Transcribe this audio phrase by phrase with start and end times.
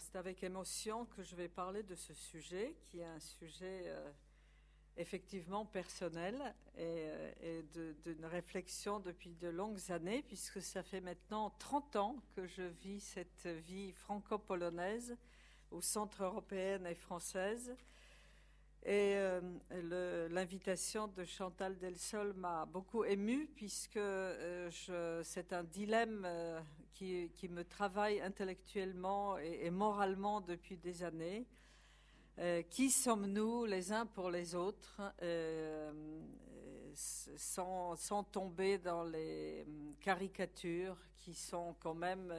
[0.00, 4.10] C'est avec émotion que je vais parler de ce sujet, qui est un sujet euh,
[4.96, 7.08] effectivement personnel et,
[7.42, 12.62] euh, d'une réflexion depuis de longues années, puisque ça fait maintenant 30 ans que je
[12.62, 15.16] vis cette vie franco-polonaise
[15.72, 17.74] au centre européenne et française.
[18.84, 24.00] Et euh, l'invitation de Chantal Delsol m'a beaucoup émue puisque
[25.24, 26.26] c'est un dilemme
[26.98, 31.46] qui, me travaille intellectuellement et, moralement depuis des années.
[32.70, 35.00] qui sommes-nous les uns pour les autres
[37.36, 39.64] sans, sans, tomber dans les
[40.00, 42.32] caricatures qui sont quand même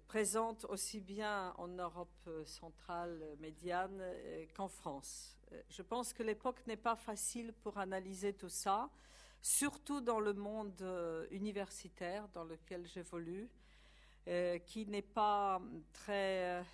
[0.00, 5.36] présente aussi bien en Europe centrale médiane euh, qu'en France.
[5.52, 8.90] Euh, je pense que l'époque n'est pas facile pour analyser tout ça,
[9.44, 13.48] surtout dans le monde euh, universitaire dans lequel j'évolue,
[14.64, 15.60] qui n'est pas
[15.92, 16.64] très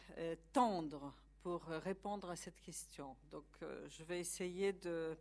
[0.53, 1.13] tendre
[1.43, 3.17] pour répondre à cette question.
[3.33, 3.45] Donc
[3.89, 5.19] je vais essayer de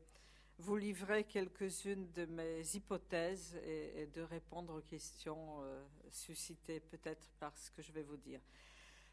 [0.59, 7.57] vous livrer quelques-unes de mes hypothèses et, de répondre aux questions euh, suscitées peut-être par
[7.57, 8.41] ce que je vais vous dire.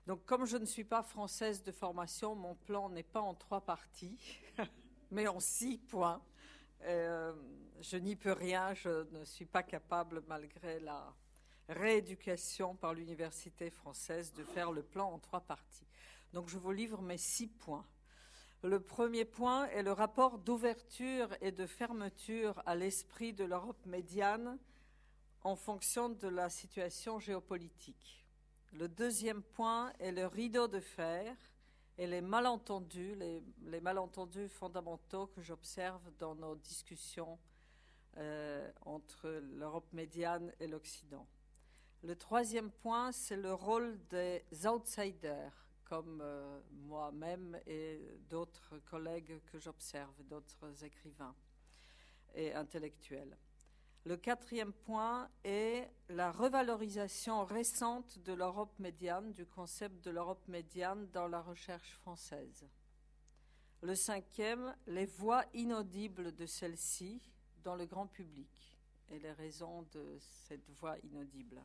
[0.07, 3.61] Donc, comme je ne suis pas française de formation, mon plan n'est pas en trois
[3.61, 4.19] parties,
[5.11, 6.21] mais en six points.
[6.83, 7.33] Euh,
[7.81, 11.15] je n'y peux rien, je ne suis pas capable, malgré la
[11.69, 15.87] rééducation par l'université française, de faire le plan en trois parties.
[16.33, 17.87] Donc, je vous livre mes six points.
[18.63, 24.59] Le premier point est le rapport d'ouverture et de fermeture à l'esprit de l'Europe médiane
[25.43, 28.25] en fonction de la situation géopolitique.
[28.73, 31.37] Le deuxième point est le rideau de fer
[31.99, 37.39] et les malentendus, les, malentendus fondamentaux que j'observe dans nos discussions
[38.19, 41.27] euh, entre l'Europe médiane et l'Occident.
[42.03, 45.53] Le troisième point, c'est le rôle des outsiders
[45.85, 51.35] comme euh, moi-même et d'autres collègues que j'observe, d'autres écrivains
[52.35, 53.37] et intellectuels.
[54.07, 61.11] Le quatrième point est la revalorisation récente de l'Europe médiane, du concept de l'Europe médiane
[61.11, 62.69] dans la recherche française.
[63.83, 67.21] Le cinquième, les voix inaudibles de celle-ci
[67.65, 68.79] dans le grand public
[69.09, 71.61] et les raisons de cette voix inaudible.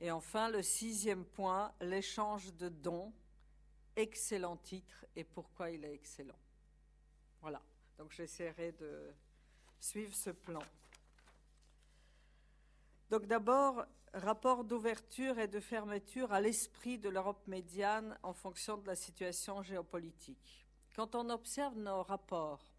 [0.00, 3.12] Et enfin, le sixième point, l'échange de dons.
[3.96, 6.38] Excellent titre et pourquoi il est excellent.
[7.40, 7.60] Voilà,
[7.98, 9.12] donc j'essaierai de
[9.80, 10.62] suivre ce plan.
[13.10, 18.86] Donc d'abord, rapport d'ouverture et de fermeture à l'esprit de l'Europe médiane en fonction de
[18.86, 20.66] la situation géopolitique.
[20.94, 22.74] Quand on observe nos rapports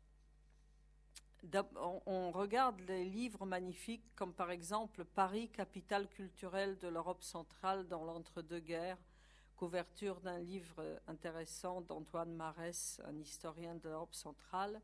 [2.06, 8.04] on, regarde les livres magnifiques comme par exemple Paris, capitale culturelle de l'Europe centrale dans
[8.04, 8.98] l'entre-deux-guerres,
[9.56, 14.82] couverture d'un livre intéressant d'Antoine Marès, un historien de l'Europe centrale.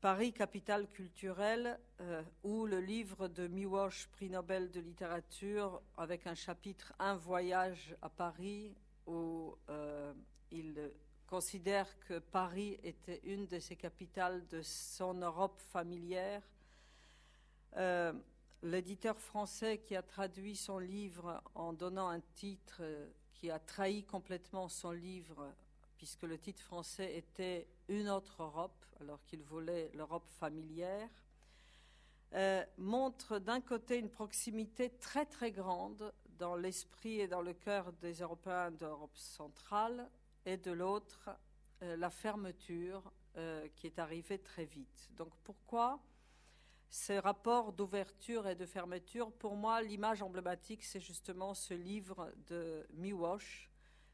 [0.00, 6.34] Paris, capitale culturelle, euh, ou le livre de Miłosz, prix Nobel de littérature, avec un
[6.34, 8.74] chapitre Un voyage à Paris,
[9.06, 10.14] où euh,
[10.52, 10.90] il
[11.26, 16.42] considère que Paris était une de ses capitales de son Europe familière.
[17.76, 18.14] Euh,
[18.62, 22.80] l'éditeur français qui a traduit son livre en donnant un titre
[23.34, 25.52] qui a trahi complètement son livre,
[25.98, 31.10] puisque le titre français était Une autre Europe, alors qu'il voulait l'Europe familière,
[32.34, 37.92] euh, montre d'un côté une proximité très très grande dans l'esprit et dans le cœur
[37.94, 40.08] des Européens d'Europe centrale,
[40.46, 41.30] et de l'autre
[41.82, 45.10] euh, la fermeture euh, qui est arrivée très vite.
[45.16, 45.98] Donc pourquoi
[46.90, 49.32] ces rapports d'ouverture et de fermeture?
[49.32, 53.68] Pour moi, l'image emblématique, c'est justement ce livre de Miłosz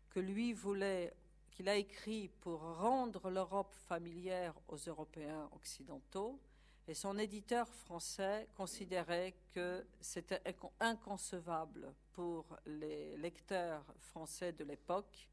[0.08, 1.14] que lui voulait,
[1.56, 6.38] qu'il a écrit pour rendre l'Europe familière aux Européens occidentaux.
[6.86, 10.42] Et son éditeur français considérait que c'était
[10.80, 15.28] inconcevable pour les lecteurs français de l'époque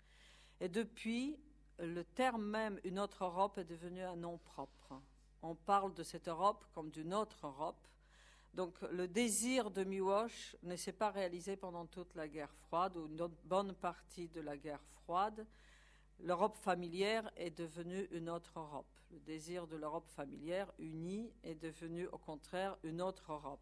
[0.63, 1.38] et depuis,
[1.77, 4.94] le terme même une autre Europe est devenu un nom propre.
[5.42, 7.86] On parle de cette Europe comme d'une autre Europe.
[8.53, 13.07] Donc le désir de Miłosz ne s'est pas réalisé pendant toute la guerre froide ou
[13.07, 15.45] une bonne partie de la guerre froide.
[16.19, 18.88] L'Europe familière est devenue une autre Europe.
[19.12, 23.60] Le désir de l'Europe familière unie est devenu au contraire une autre Europe.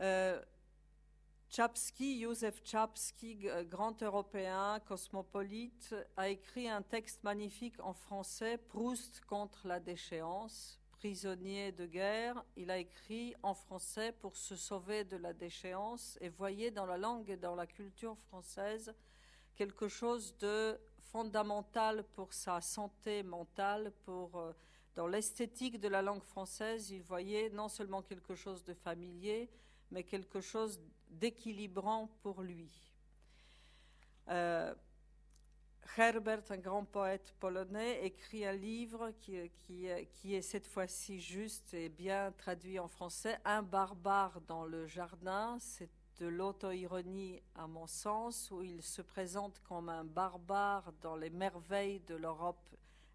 [0.00, 0.40] Euh,
[1.50, 9.66] Chapsky, Joseph Chapsky, grand européen, cosmopolite, a écrit un texte magnifique en français, Proust contre
[9.66, 15.32] la déchéance, prisonnier de guerre, il a écrit en français pour se sauver de la
[15.32, 18.94] déchéance et voyait dans la langue et dans la culture française
[19.60, 20.80] quelque chose de
[21.12, 24.54] fondamental pour sa santé mentale, pour euh,
[24.94, 29.50] dans l'esthétique de la langue française, il voyait non seulement quelque chose de familier,
[29.90, 30.80] mais quelque chose
[31.10, 32.70] d'équilibrant pour lui.
[34.28, 34.74] Euh,
[35.94, 39.50] Herbert, un grand poète polonais, écrit un livre qui,
[40.14, 45.58] qui est cette fois-ci juste et bien traduit en français, Un barbare dans le jardin.
[45.60, 45.90] C'est
[46.20, 52.00] de l'auto-ironie à mon sens, où il se présente comme un barbare dans les merveilles
[52.00, 52.68] de l'Europe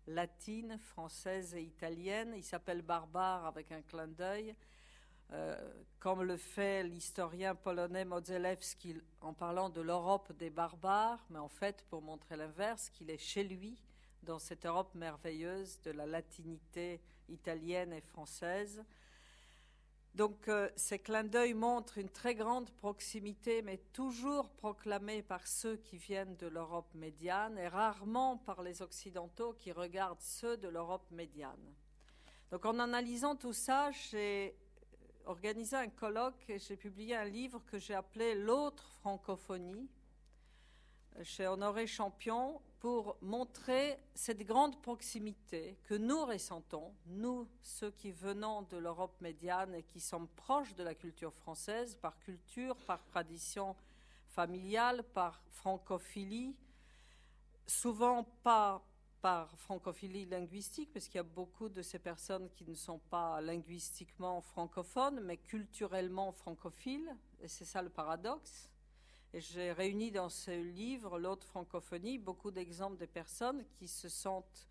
[0.07, 2.33] latine, française et italienne.
[2.35, 4.55] Il s'appelle barbare avec un clin d'œil.
[5.31, 5.55] Euh,
[5.99, 11.83] comme le fait l'historien polonais Modzelewski en parlant de l'Europe des barbares, mais en fait
[11.89, 13.75] pour montrer l'inverse, qu'il est chez lui,
[14.23, 18.83] dans cette Europe merveilleuse de la latinité italienne et française.
[20.15, 25.75] Donc euh, ces clins d'œil montrent une très grande proximité, mais toujours proclamée par ceux
[25.75, 31.05] qui viennent de l'Europe médiane et rarement par les Occidentaux qui regardent ceux de l'Europe
[31.11, 31.75] médiane.
[32.49, 34.55] Donc en analysant tout ça, j'ai
[35.25, 39.89] organisé un colloque et j'ai publié un livre que j'ai appelé L'autre francophonie
[41.23, 48.63] chez Honoré Champion pour montrer cette grande proximité que nous ressentons, nous, ceux qui venons
[48.63, 53.75] de l'Europe médiane et qui sommes proches de la culture française, par culture, par tradition
[54.27, 56.55] familiale, par francophilie,
[57.65, 58.85] souvent pas
[59.21, 63.41] par francophilie linguistique, parce qu'il y a beaucoup de ces personnes qui ne sont pas
[63.41, 68.69] linguistiquement francophones, mais culturellement francophiles, et c'est ça le paradoxe.
[69.37, 74.69] J'ai réuni dans ce livre, L'autre francophonie, beaucoup d'exemples de personnes qui se sentent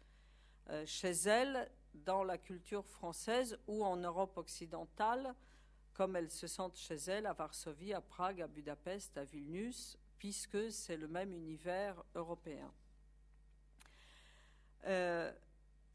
[0.70, 5.34] euh, chez elles dans la culture française ou en Europe occidentale,
[5.92, 10.72] comme elles se sentent chez elles à Varsovie, à Prague, à Budapest, à Vilnius, puisque
[10.72, 12.72] c'est le même univers européen.
[14.86, 15.30] Euh,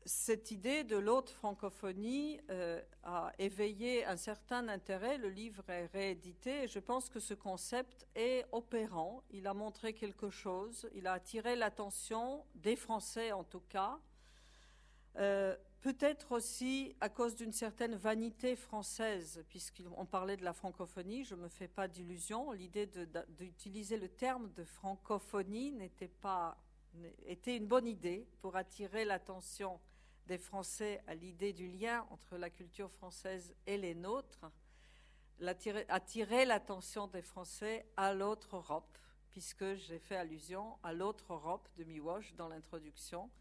[0.06, 5.18] cette idée de l'autre francophonie euh, a éveillé un certain intérêt.
[5.18, 9.24] Le livre est réédité et je pense que ce concept est opérant.
[9.30, 10.90] Il a montré quelque chose.
[10.96, 14.00] Il a attiré l'attention des Français en tout cas.
[15.18, 21.36] Euh, peut-être aussi à cause d'une certaine vanité française, puisqu'on parlait de la francophonie, je
[21.36, 22.52] ne me fais pas d'illusions.
[22.52, 22.90] L'idée
[23.30, 26.58] d'utiliser le terme de francophonie n'était pas
[27.28, 29.80] était une bonne idée pour attirer l'attention
[30.30, 34.46] des Français à l'idée du lien entre la culture française et les nôtres,
[35.88, 38.96] attirer l'attention des Français à l'autre Europe,
[39.32, 43.32] puisque j'ai fait allusion à l'autre Europe de Miwosh dans l'introduction.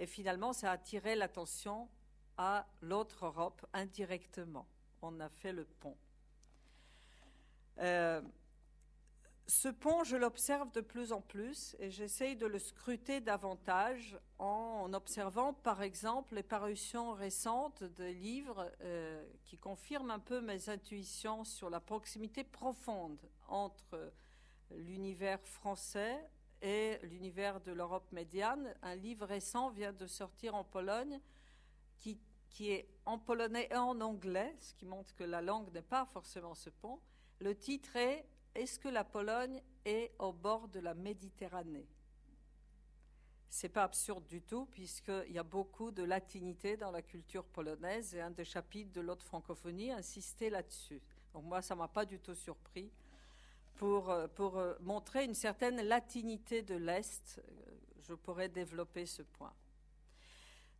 [0.00, 1.88] Et finalement, ça a attiré l'attention
[2.36, 4.66] à l'autre Europe indirectement.
[5.02, 5.96] On a fait le pont.
[7.78, 8.20] Euh,
[9.46, 14.90] ce pont, je l'observe de plus en plus et j'essaye de le scruter davantage en
[14.94, 21.44] observant, par exemple, les parutions récentes de livres euh, qui confirment un peu mes intuitions
[21.44, 24.12] sur la proximité profonde entre
[24.70, 26.18] l'univers français
[26.62, 28.74] et l'univers de l'Europe médiane.
[28.80, 31.20] Un livre récent vient de sortir en Pologne
[31.98, 32.18] qui,
[32.48, 36.06] qui est en polonais et en anglais, ce qui montre que la langue n'est pas
[36.06, 36.98] forcément ce pont.
[37.40, 41.88] Le titre est est-ce que la Pologne est au bord de la Méditerranée?
[43.48, 48.14] C'est pas absurde du tout, puisqu'il y a beaucoup de latinité dans la culture polonaise,
[48.14, 51.00] et un des chapitres de l'autre francophonie insistait là-dessus.
[51.32, 52.90] Donc moi, ça m'a pas du tout surpris.
[53.76, 59.22] Pour, euh, pour euh, montrer une certaine latinité de l'Est, euh, je pourrais développer ce
[59.22, 59.52] point.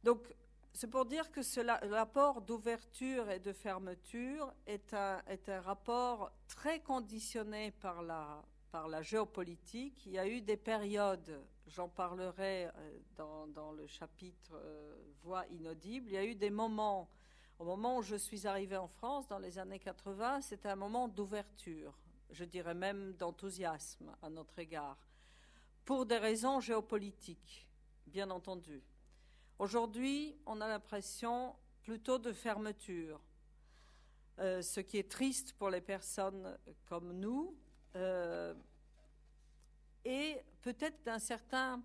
[0.04, 0.34] Donc,
[0.75, 5.23] c'est pour dire que ce rapport d'ouverture et de fermeture est un,
[5.61, 8.43] rapport très conditionné par la,
[9.02, 10.04] géopolitique.
[10.07, 15.47] Il y a eu des périodes, j'en parlerai euh, dans, dans, le chapitre euh, Voix
[15.47, 17.09] inaudible, il y a eu des moments,
[17.61, 21.07] au moment où je suis arrivée en France, dans les années 80, c'était un moment
[21.07, 21.97] d'ouverture,
[22.31, 24.99] je dirais même d'enthousiasme à notre égard,
[25.85, 27.69] pour des raisons géopolitiques,
[28.09, 28.83] bien entendu.
[29.58, 33.20] Aujourd'hui, on a l'impression plutôt de fermeture,
[34.40, 37.56] euh, ce qui est triste pour les personnes comme nous,
[37.94, 38.52] euh,
[40.04, 41.80] et peut-être d'un certain,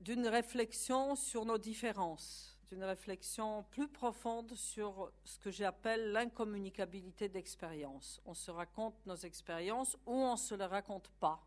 [0.00, 8.20] d'une réflexion sur nos différences, d'une réflexion plus profonde sur ce que j'appelle l'incommunicabilité d'expérience.
[8.24, 11.46] On se raconte nos expériences ou on ne se les raconte pas.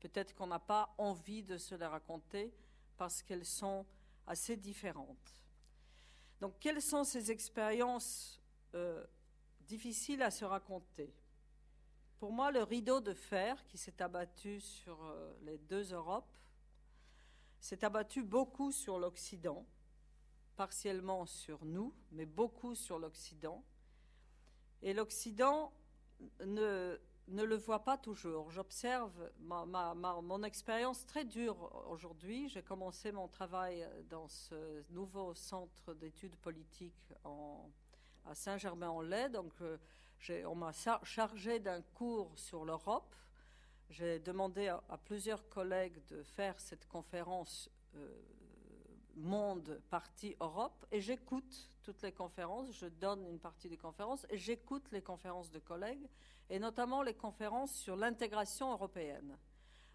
[0.00, 2.54] Peut-être qu'on n'a pas envie de se les raconter
[2.96, 3.86] parce qu'elles sont
[4.26, 5.42] assez différentes.
[6.40, 8.40] Donc, quelles sont ces expériences
[8.74, 9.04] euh,
[9.60, 11.14] difficiles à se raconter?
[12.18, 16.36] Pour moi, le rideau de fer qui s'est abattu sur euh, les deux Europes
[17.60, 19.66] s'est abattu beaucoup sur l'Occident,
[20.56, 23.64] partiellement sur nous, mais beaucoup sur l'Occident.
[24.82, 25.72] Et l'Occident
[26.44, 28.50] ne, ne le voit pas toujours.
[28.50, 32.48] J'observe mon expérience très dure aujourd'hui.
[32.48, 39.30] J'ai commencé mon travail dans ce nouveau centre d'études politiques à Saint-Germain-en-Laye.
[39.30, 39.78] Donc, euh,
[40.46, 43.14] on m'a chargé d'un cours sur l'Europe.
[43.90, 48.08] J'ai demandé à, plusieurs collègues de faire cette conférence euh,
[49.16, 54.38] monde partie Europe et j'écoute toutes les conférences, je donne une partie des conférences et
[54.38, 56.08] j'écoute les conférences de collègues
[56.50, 59.36] et notamment les conférences sur l'intégration européenne.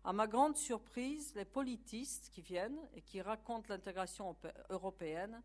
[0.03, 4.35] À ma grande surprise, les politistes qui viennent et qui racontent l'intégration
[4.69, 5.41] européenne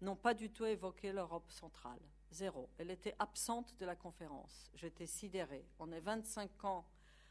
[0.00, 2.00] n'ont pas du tout évoqué l'Europe centrale.
[2.30, 2.68] Zéro.
[2.78, 4.70] Elle était absente de la conférence.
[4.74, 5.66] J'étais sidérée.
[5.78, 6.86] On est 25 ans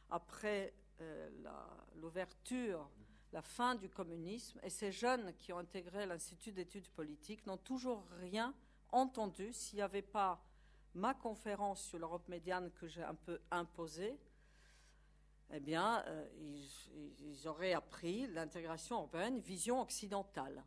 [0.10, 1.30] après euh,
[1.96, 2.90] l'ouverture
[3.32, 8.06] la fin du communisme, et ces jeunes qui ont intégré l'Institut d'études politiques n'ont toujours
[8.20, 8.54] rien
[8.92, 10.44] entendu s'il n'y avait pas
[10.94, 14.20] ma conférence sur l'Europe médiane que j'ai un peu imposée.
[15.54, 16.28] Eh bien, euh,
[17.20, 20.64] ils, auraient appris l'intégration européenne, vision occidentale,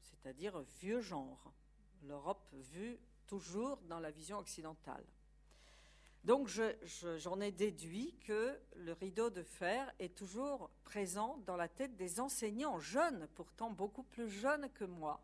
[0.00, 1.52] c'est-à-dire vieux genre.
[2.02, 5.04] L'Europe vue toujours dans la vision occidentale.
[6.24, 11.96] Donc j'en ai déduit que le rideau de fer est toujours présent dans la tête
[11.96, 15.22] des enseignants jeunes, pourtant beaucoup plus jeunes que moi.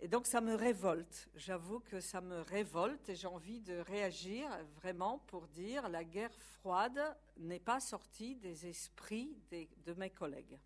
[0.00, 1.28] Et donc ça me révolte.
[1.34, 6.34] J'avoue que ça me révolte et j'ai envie de réagir vraiment pour dire la guerre
[6.34, 7.00] froide
[7.36, 10.58] n'est pas sortie des esprits de mes collègues.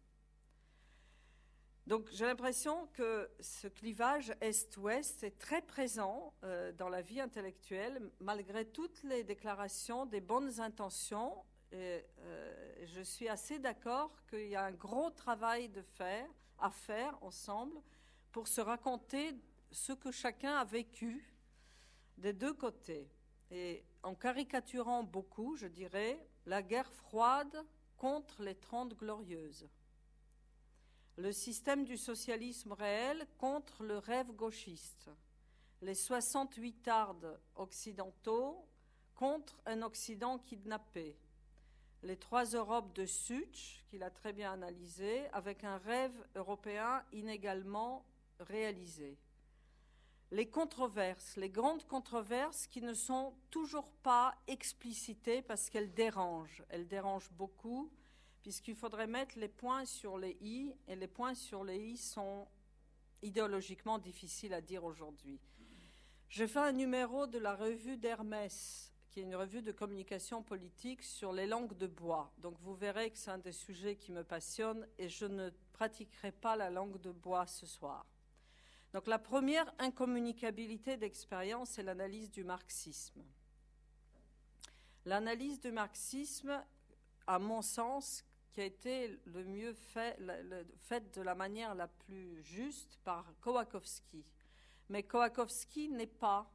[1.86, 8.10] Donc j'ai l'impression que ce clivage Est-Ouest est très présent euh, dans la vie intellectuelle,
[8.20, 11.44] malgré toutes les déclarations des bonnes intentions.
[11.72, 16.26] Et, euh, je suis assez d'accord qu'il y a un gros travail de faire,
[16.58, 17.78] à faire ensemble
[18.32, 19.34] pour se raconter
[19.70, 21.34] ce que chacun a vécu
[22.16, 23.10] des deux côtés.
[23.50, 27.62] Et en caricaturant beaucoup, je dirais, la guerre froide
[27.98, 29.68] contre les Trente Glorieuses
[31.16, 35.10] le système du socialisme réel contre le rêve gauchiste,
[35.80, 38.66] les 68 tardes occidentaux
[39.14, 41.16] contre un Occident kidnappé,
[42.02, 48.04] les trois Europes de Such, qu'il a très bien analysé, avec un rêve européen inégalement
[48.40, 49.16] réalisé.
[50.32, 56.64] Les controverses, les grandes controverses qui ne sont toujours pas explicitées parce qu'elles dérangent.
[56.70, 57.90] Elles dérangent beaucoup
[58.44, 62.46] puisqu'il faudrait mettre les points sur les i, et les points sur les i sont
[63.22, 65.40] idéologiquement difficiles à dire aujourd'hui.
[66.28, 71.02] J'ai fait un numéro de la revue d'Hermès, qui est une revue de communication politique
[71.02, 72.30] sur les langues de bois.
[72.36, 76.30] Donc vous verrez que c'est un des sujets qui me passionne et je ne pratiquerai
[76.30, 78.04] pas la langue de bois ce soir.
[78.92, 83.24] Donc la première incommunicabilité d'expérience, c'est l'analyse du marxisme.
[85.06, 86.62] L'analyse du marxisme,
[87.26, 88.22] à mon sens,
[88.54, 90.16] qui a été le mieux fait,
[90.78, 94.24] fait de la manière la plus juste par Kowakowski.
[94.88, 96.48] Mais Kowakowski n'est pas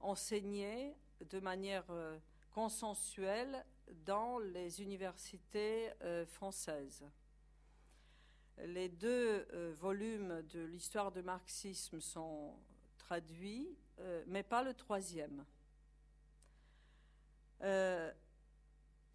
[0.00, 2.18] enseigné de manière euh,
[2.50, 3.64] consensuelle
[4.04, 7.06] dans les universités euh, françaises.
[8.58, 12.54] Les deux euh, volumes de l'histoire du marxisme sont
[12.98, 13.78] traduits,
[14.26, 15.46] mais pas le troisième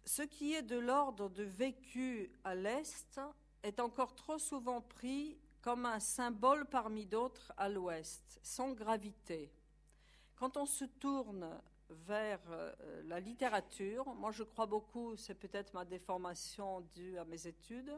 [0.04, 3.20] ce qui est de l'ordre de vécu à l'Est
[3.62, 9.52] est encore trop souvent pris comme un symbole parmi d'autres à l'Ouest, sans gravité.
[10.34, 11.48] Quand on se tourne
[11.88, 12.72] vers euh,
[13.04, 17.92] la littérature, moi je crois beaucoup, c'est peut-être ma déformation due à mes études,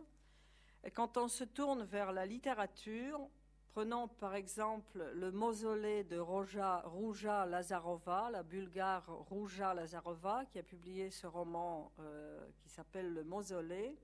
[0.82, 3.30] et quand on se tourne vers la littérature,
[3.74, 11.10] Prenons par exemple le mausolée de Rouja Lazarova, la bulgare Rouja Lazarova, qui a publié
[11.10, 13.98] ce roman euh, qui s'appelle Le mausolée.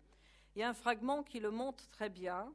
[0.56, 2.52] Il y a un fragment qui le montre très bien.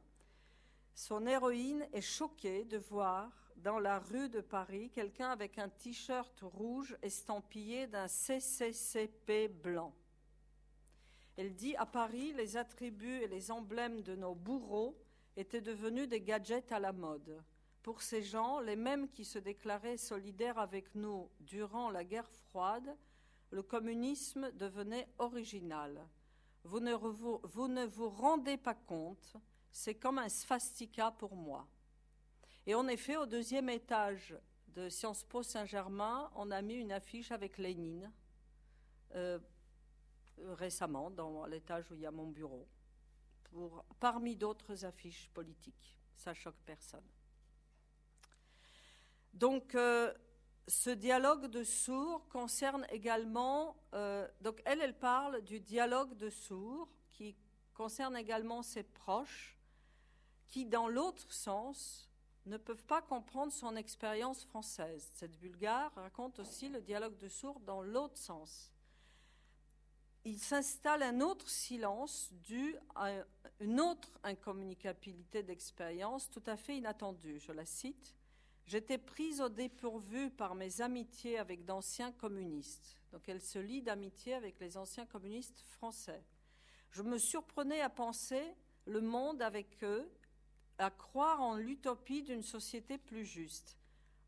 [0.94, 6.38] Son héroïne est choquée de voir dans la rue de Paris quelqu'un avec un t-shirt
[6.42, 9.94] rouge estampillé d'un CCCP blanc.
[11.38, 14.98] Elle dit à Paris, les attributs et les emblèmes de nos bourreaux
[15.36, 17.42] étaient devenus des gadgets à la mode.
[17.82, 22.96] Pour ces gens, les mêmes qui se déclaraient solidaires avec nous durant la guerre froide,
[23.50, 26.06] le communisme devenait original.
[26.64, 29.36] Vous ne, vous, rendez pas compte,
[29.70, 31.68] c'est comme un svastika pour moi.
[32.66, 34.36] Et en effet, au deuxième étage
[34.68, 38.10] de Sciences Po Saint-Germain, on a mis une affiche avec Lénine,
[39.14, 39.38] euh,
[40.38, 42.66] récemment, dans l'étage où il y a mon bureau,
[44.00, 45.96] parmi d'autres affiches politiques.
[46.16, 47.06] Ça choque personne.
[49.32, 50.12] Donc, euh,
[50.68, 56.88] ce dialogue de sourds concerne également, euh, donc elle, elle parle du dialogue de sourds
[57.12, 57.36] qui
[57.74, 59.58] concerne également ses proches,
[60.48, 62.08] qui, dans l'autre sens,
[62.46, 65.10] ne peuvent pas comprendre son expérience française.
[65.14, 68.72] Cette bulgare raconte aussi le dialogue de sourds dans l'autre sens.
[70.28, 73.12] Il s'installe un autre silence dû à
[73.60, 77.38] une autre incommunicabilité d'expérience tout à fait inattendue.
[77.38, 78.16] Je la cite.
[78.66, 82.98] J'étais prise au dépourvu par mes amitiés avec d'anciens communistes.
[83.12, 86.24] Donc elle se lie d'amitié avec les anciens communistes français.
[86.90, 88.42] Je me surprenais à penser
[88.86, 90.10] le monde avec eux,
[90.78, 93.78] à croire en l'utopie d'une société plus juste.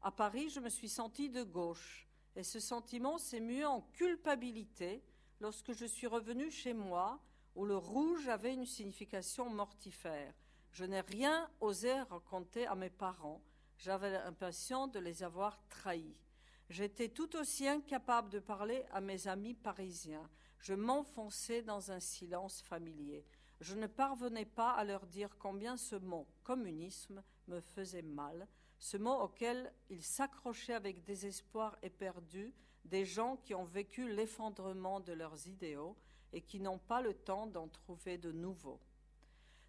[0.03, 5.03] À Paris, je me suis sentie de gauche, et ce sentiment s'est mué en culpabilité
[5.41, 7.21] lorsque je suis revenue chez moi,
[7.55, 10.33] où le rouge avait une signification mortifère.
[10.73, 13.43] Je n'ai rien osé raconter à mes parents,
[13.79, 16.21] j'avais l'impression de les avoir trahis.
[16.69, 20.29] J'étais tout aussi incapable de parler à mes amis parisiens.
[20.61, 23.25] Je m'enfonçais dans un silence familier.
[23.61, 28.47] Je ne parvenais pas à leur dire combien ce mot communisme me faisait mal,
[28.79, 32.55] ce mot auquel ils s'accrochaient avec désespoir éperdu
[32.89, 35.97] des gens qui ont vécu l'effondrement de leurs idéaux
[36.33, 38.81] et qui n'ont pas le temps d'en trouver de nouveaux.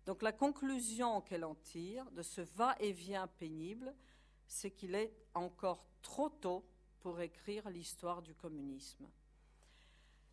[0.05, 3.93] Donc la conclusion qu'elle en tire de ce va-et-vient pénible,
[4.47, 6.65] c'est qu'il est encore trop tôt
[6.99, 9.07] pour écrire l'histoire du communisme.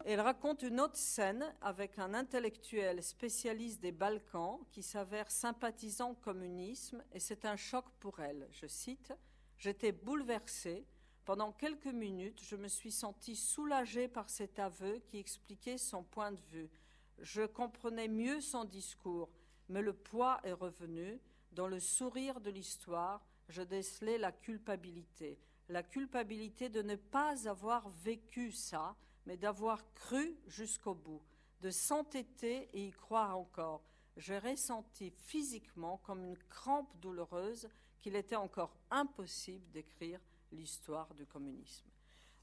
[0.05, 6.15] Elle raconte une autre scène avec un intellectuel spécialiste des Balkans qui s'avère sympathisant au
[6.15, 8.47] communisme et c'est un choc pour elle.
[8.51, 9.13] Je cite
[9.59, 10.85] J'étais bouleversée.
[11.27, 16.33] Pendant quelques minutes, je me suis sentie soulagée par cet aveu qui expliquait son point
[16.33, 16.71] de vue.
[17.19, 19.29] Je comprenais mieux son discours
[19.69, 21.21] mais le poids est revenu.
[21.53, 25.39] Dans le sourire de l'histoire, je décelais la culpabilité.
[25.69, 31.23] La culpabilité de ne pas avoir vécu ça, mais d'avoir cru jusqu'au bout,
[31.61, 33.83] de s'entêter et y croire encore.
[34.17, 37.69] J'ai ressenti physiquement comme une crampe douloureuse
[38.01, 40.21] qu'il était encore impossible d'écrire
[40.57, 41.87] l'histoire du communisme.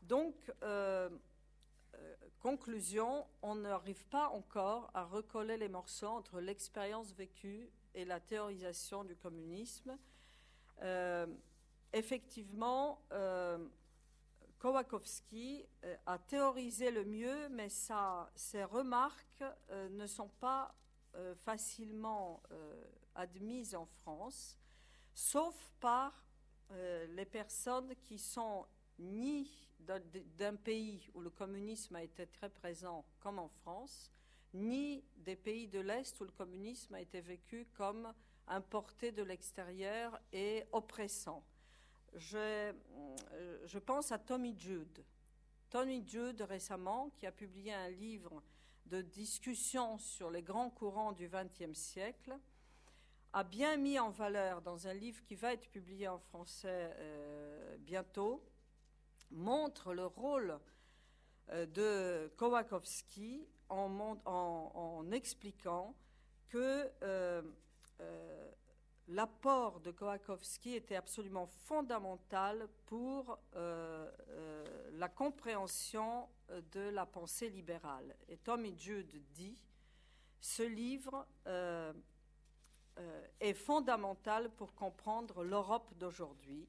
[0.04, 1.10] Donc, euh,
[1.96, 8.20] euh, conclusion, on n'arrive pas encore à recoller les morceaux entre l'expérience vécue et la
[8.20, 9.98] théorisation du communisme.
[10.82, 11.28] Euh,
[11.94, 13.02] effectivement,
[14.60, 15.66] Kowakowski
[16.06, 19.44] a théorisé le mieux, mais ses remarques
[19.92, 20.74] ne sont pas
[21.46, 22.42] facilement
[23.16, 24.58] admises en France,
[25.14, 26.24] sauf par
[27.10, 28.66] les personnes qui sont
[29.00, 34.12] ni d'un pays où le communisme a été très présent comme en France,
[34.54, 38.14] ni des pays de l'Est où le communisme a été vécu comme
[38.48, 41.44] importé de l'extérieur et oppressant.
[42.16, 42.74] Je, euh,
[43.66, 45.04] je, pense à Tommy Jude.
[45.70, 48.44] Tommy Jude récemment, qui a publié un livre
[48.86, 52.38] de discussion sur les grands courants du XXe siècle,
[53.34, 57.78] a bien mis en valeur dans un livre qui va être publié en français euh,
[57.80, 58.44] bientôt,
[59.32, 60.60] montre le rôle
[61.50, 65.96] euh, de Kowakowski en, expliquant
[66.48, 67.42] que euh,
[69.08, 76.30] l'apport de Kowakowski était absolument fondamental pour la compréhension
[76.72, 78.16] de la pensée libérale.
[78.28, 79.60] Et Tommy Jude dit,
[80.40, 81.26] ce livre
[83.40, 86.68] est fondamental pour comprendre l'Europe d'aujourd'hui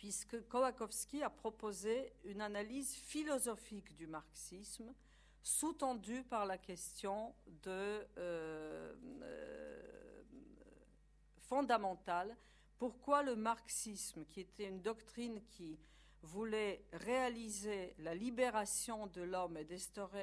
[0.00, 4.94] puisque Kowakowski a proposé une analyse philosophique du marxisme
[5.42, 10.22] sous-tendue par la question de, euh, euh,
[11.36, 12.34] fondamentale
[12.78, 15.78] pourquoi le marxisme, qui était une doctrine qui
[16.22, 19.66] voulait réaliser la libération de l'homme et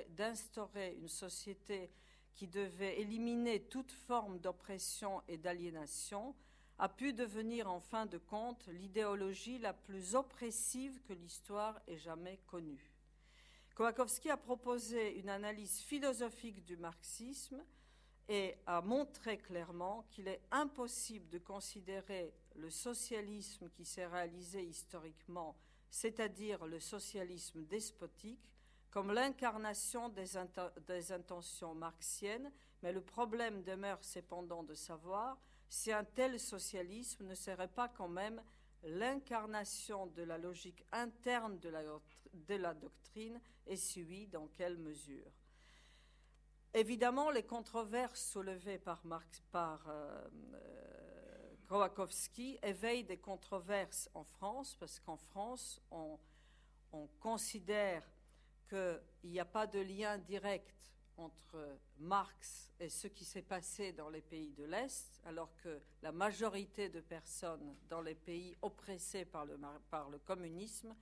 [0.10, 1.92] d'instaurer une société
[2.38, 6.36] qui devait éliminer toute forme d'oppression et d'aliénation,
[6.78, 12.40] a pu devenir en fin de compte l'idéologie la plus oppressive que l'histoire ait jamais
[12.46, 12.94] connue.
[13.76, 17.64] Kowakowski a proposé une analyse philosophique du marxisme
[18.30, 25.56] et a montré clairement qu'il est impossible de considérer le socialisme qui s'est réalisé historiquement,
[25.90, 28.48] c'est-à-dire le socialisme despotique,
[28.92, 35.38] comme l'incarnation des, intentions marxiennes, mais le problème demeure cependant de savoir
[35.70, 38.42] si un tel socialisme ne serait pas quand même
[38.84, 45.32] l'incarnation de la logique interne de la, doctrine et suit dans quelle mesure.
[46.74, 50.98] Évidemment, les controverses soulevées par, Marx, euh, euh
[52.62, 56.20] éveillent des controverses en France, parce qu'en France, on
[57.20, 58.04] considère
[58.68, 60.78] qu'il n'y a pas de lien direct
[61.18, 66.12] entre Marx et ce qui s'est passé dans les pays de l'Est, alors que la
[66.12, 70.96] majorité de personnes dans les pays oppressés par le, communisme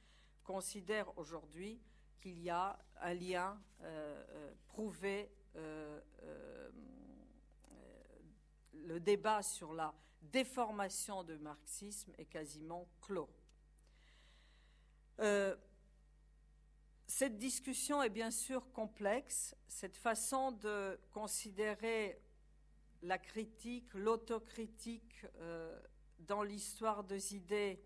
[0.43, 1.81] considèrent aujourd'hui
[2.21, 5.29] qu'il y a un lien euh, euh, prouvé.
[5.57, 5.99] Euh,
[8.73, 13.29] le débat sur la déformation du marxisme est quasiment clos.
[17.07, 19.55] Cette discussion est bien sûr complexe.
[19.67, 22.19] Cette façon de considérer
[23.03, 25.79] la critique, l'autocritique euh,
[26.19, 27.79] dans l'histoire des idées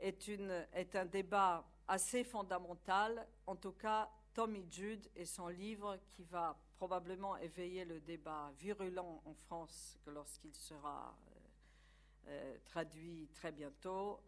[0.00, 3.28] est, un débat assez fondamental.
[3.46, 9.22] En tout cas, Tommy Jude et son livre qui va probablement éveiller le débat virulent
[9.24, 14.20] en France lorsqu'il sera euh, euh, traduit très bientôt,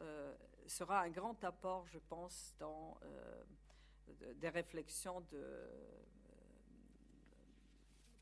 [0.67, 2.97] sera un grand apport, je pense, dans
[4.37, 5.67] des réflexions de euh,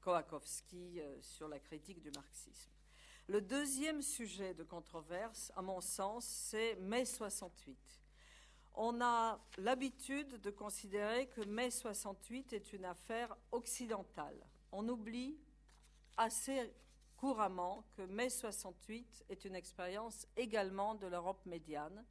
[0.01, 2.71] Kowakowski euh, sur la critique du marxisme.
[3.27, 7.77] Le deuxième sujet de controverse, à mon sens, c'est mai 68.
[8.75, 14.47] On a l'habitude de considérer que mai 68 est une affaire occidentale.
[14.73, 15.37] On oublie
[16.17, 16.73] assez
[17.17, 22.05] couramment que mai 68 est une expérience également de l'Europe médiane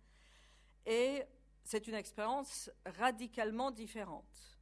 [0.86, 1.24] et
[1.68, 4.58] c'est une expérience radicalement différente.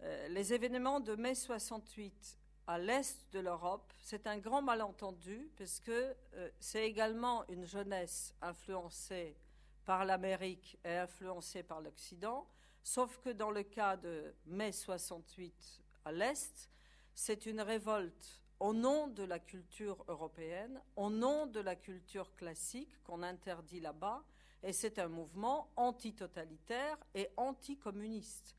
[0.00, 2.36] Euh, les événements de mai 68
[2.66, 8.34] à l'est de l'Europe, c'est un grand malentendu parce que euh, c'est également une jeunesse
[8.42, 9.36] influencée
[9.84, 12.48] par l'Amérique et influencée par l'Occident,
[12.82, 16.68] sauf que dans le cas de mai 68 à l'est,
[17.14, 23.00] c'est une révolte au nom de la culture européenne, au nom de la culture classique
[23.04, 24.24] qu'on interdit là-bas,
[24.62, 28.56] et c'est un mouvement antitotalitaire et anticommuniste.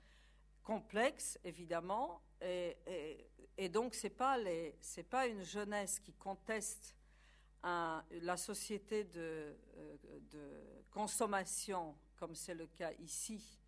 [0.64, 6.96] Complexe, évidemment, et, donc ce n'est pas, une jeunesse qui conteste
[7.64, 9.98] la société de, euh,
[10.30, 13.60] de consommation, comme c'est le cas ici,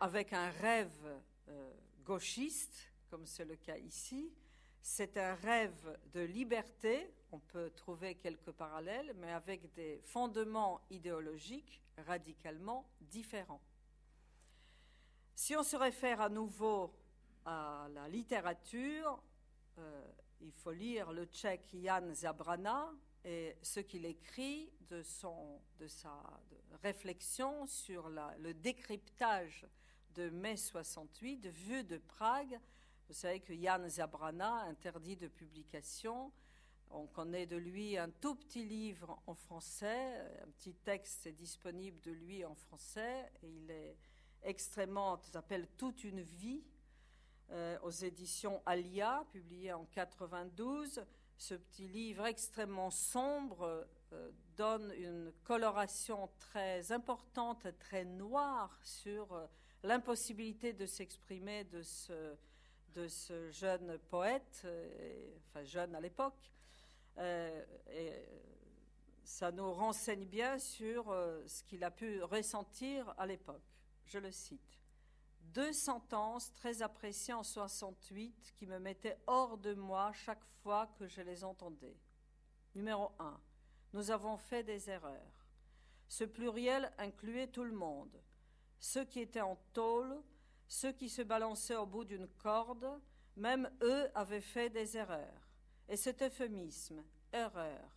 [0.00, 1.72] avec un rêve euh,
[2.04, 4.32] gauchiste, comme c'est le cas ici,
[4.88, 11.82] c'est un rêve de liberté, on peut trouver quelques parallèles, mais avec des fondements idéologiques
[12.06, 13.60] radicalement différents.
[15.34, 16.94] Si on se réfère à nouveau
[17.44, 19.20] à la littérature,
[19.78, 20.06] euh,
[20.40, 22.92] il faut lire le tchèque Jan Zabrana
[23.24, 26.40] et ce qu'il écrit de, sa
[26.84, 29.66] réflexion sur le décryptage
[30.14, 32.60] de mai 68, de vue de Prague,
[33.08, 36.32] vous savez que Jan Zabrana, interdit de publication,
[36.90, 42.00] on connaît de lui un tout petit livre en français, un petit texte est disponible
[42.00, 43.96] de lui en français, et il est
[44.42, 46.62] extrêmement, s'appelle Toute une vie,
[47.50, 51.04] euh, aux éditions Alia, publié en 92.
[51.38, 59.46] Ce petit livre extrêmement sombre euh, donne une coloration très importante, très noire sur euh,
[59.84, 62.36] l'impossibilité de s'exprimer de ce
[62.96, 66.50] de ce jeune poète, euh, enfin jeune à l'époque.
[67.18, 68.12] Euh, et
[69.22, 73.62] ça nous renseigne bien sur euh, ce qu'il a pu ressentir à l'époque.
[74.06, 74.80] Je le cite.
[75.40, 81.06] Deux sentences très appréciées en 68 qui me mettaient hors de moi chaque fois que
[81.06, 81.96] je les entendais.
[82.74, 83.38] Numéro 1.
[83.92, 85.46] Nous avons fait des erreurs.
[86.08, 88.22] Ce pluriel incluait tout le monde.
[88.78, 90.22] Ceux qui étaient en tôle,
[90.68, 92.88] ceux qui se balançaient au bout d'une corde,
[93.36, 95.48] même eux avaient fait des erreurs.
[95.88, 97.90] Et cet euphémisme, erreur,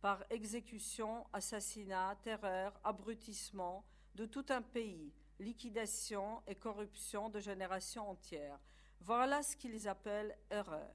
[0.00, 8.60] par exécution, assassinat, terreur, abrutissement de tout un pays, liquidation et corruption de générations entières.
[9.00, 10.94] Voilà ce qu'ils appellent erreur.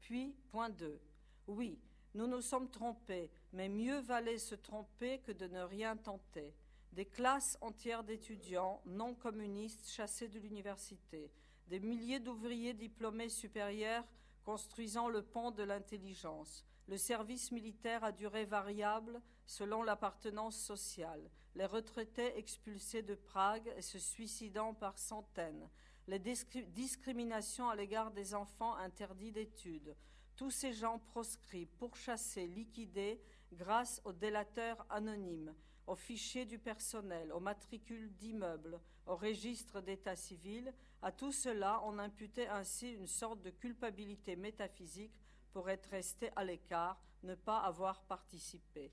[0.00, 1.00] Puis, point 2.
[1.46, 1.78] Oui,
[2.14, 6.54] nous nous sommes trompés, mais mieux valait se tromper que de ne rien tenter
[6.92, 11.30] des classes entières d'étudiants non communistes chassés de l'université,
[11.68, 14.04] des milliers d'ouvriers diplômés supérieurs
[14.44, 21.66] construisant le pont de l'intelligence, le service militaire à durée variable selon l'appartenance sociale, les
[21.66, 25.68] retraités expulsés de Prague et se suicidant par centaines,
[26.08, 29.94] les discriminations à l'égard des enfants interdits d'études,
[30.34, 33.20] tous ces gens proscrits, pourchassés, liquidés
[33.52, 35.54] grâce aux délateurs anonymes,
[35.90, 40.72] aux fichiers du personnel, aux matricules d'immeubles, au registre d'état civil,
[41.02, 45.18] à tout cela on imputait ainsi une sorte de culpabilité métaphysique
[45.52, 48.92] pour être resté à l'écart, ne pas avoir participé.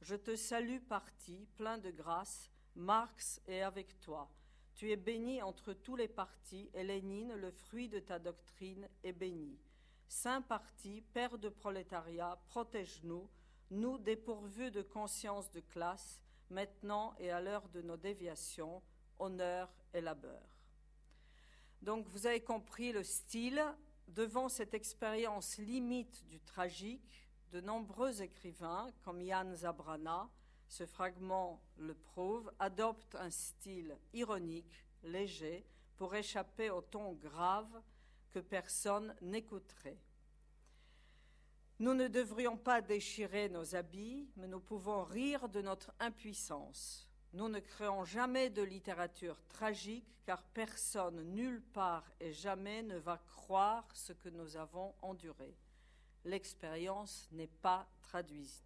[0.00, 4.30] Je te salue parti, plein de grâce, Marx est avec toi.
[4.74, 9.12] Tu es béni entre tous les partis, et Lénine, le fruit de ta doctrine, est
[9.12, 9.58] béni.
[10.08, 13.28] Saint parti, père de prolétariat, protège-nous,
[13.70, 18.82] nous dépourvus de conscience de classe, maintenant et à l'heure de nos déviations,
[19.18, 20.42] honneur et labeur.
[21.82, 23.62] Donc vous avez compris le style.
[24.08, 30.28] Devant cette expérience limite du tragique, de nombreux écrivains, comme Jan Zabrana,
[30.66, 35.64] ce fragment le prouve, adoptent un style ironique, léger,
[35.96, 37.82] pour échapper au ton grave
[38.30, 39.98] que personne n'écouterait.
[41.80, 47.08] Nous ne devrions pas déchirer nos habits, mais nous pouvons rire de notre impuissance.
[47.32, 53.16] Nous ne créons jamais de littérature tragique, car personne, nulle part et jamais ne va
[53.16, 55.56] croire ce que nous avons enduré.
[56.26, 57.88] L'expérience n'est pas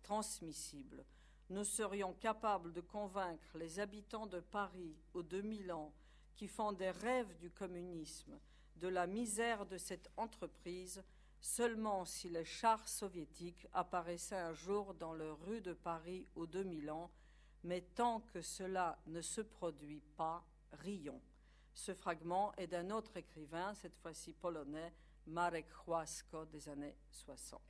[0.03, 1.05] transmissible.
[1.51, 5.93] Nous serions capables de convaincre les habitants de Paris ou de Milan
[6.35, 8.41] qui font des rêves du communisme
[8.77, 11.05] de la misère de cette entreprise
[11.45, 16.63] seulement si les chars soviétiques apparaissaient un jour dans les rues de Paris ou de
[16.63, 17.11] Milan,
[17.65, 21.21] mais tant que cela ne se produit pas, rions.
[21.75, 24.95] Ce fragment est d'un autre écrivain, cette fois-ci polonais,
[25.27, 27.61] Marek Chłasko des années 60.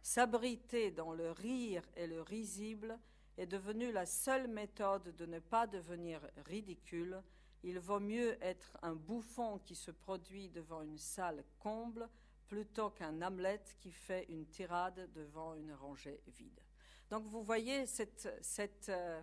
[0.00, 2.96] S'abriter dans le rire et le risible
[3.36, 7.20] est devenu la seule méthode de ne pas devenir ridicule.
[7.64, 12.08] Il vaut mieux être un bouffon qui se produit devant une salle comble
[12.52, 16.60] plutôt qu'un Hamlet qui fait une tirade devant une rangée vide.
[17.08, 18.28] Donc vous voyez cette,
[18.90, 19.22] euh,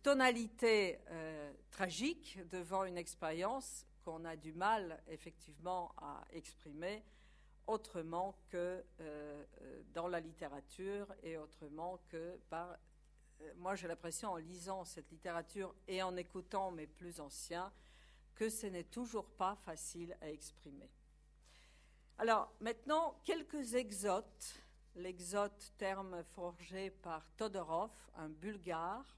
[0.00, 7.02] tonalité euh, tragique devant une expérience qu'on a du mal effectivement à exprimer
[7.66, 9.44] autrement que euh,
[9.92, 12.78] dans la littérature et autrement que par...
[13.56, 17.72] moi j'ai l'impression en lisant cette littérature et en écoutant mes plus anciens
[18.36, 20.88] que ce n'est toujours pas facile à exprimer.
[22.20, 24.62] Alors maintenant, quelques exotes.
[24.94, 29.16] L'exote, terme forgé par Todorov, un bulgare.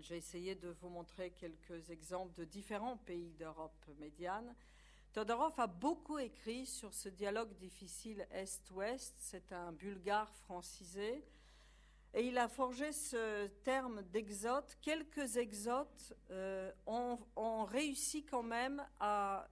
[0.00, 4.52] J'ai essayé de vous montrer quelques exemples de différents pays d'Europe médiane.
[5.12, 9.14] Todorov a beaucoup écrit sur ce dialogue difficile Est-Ouest.
[9.20, 11.24] C'est un bulgare francisé.
[12.14, 14.76] Et il a forgé ce terme d'exote.
[14.82, 19.46] Quelques exotes euh, ont, réussi quand même à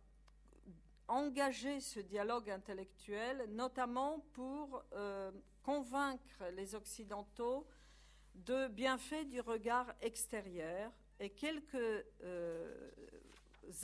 [1.08, 7.66] engager ce dialogue intellectuel, notamment pour euh, convaincre les Occidentaux
[8.34, 10.92] de bienfaits du regard extérieur.
[11.20, 12.90] Et quelques euh,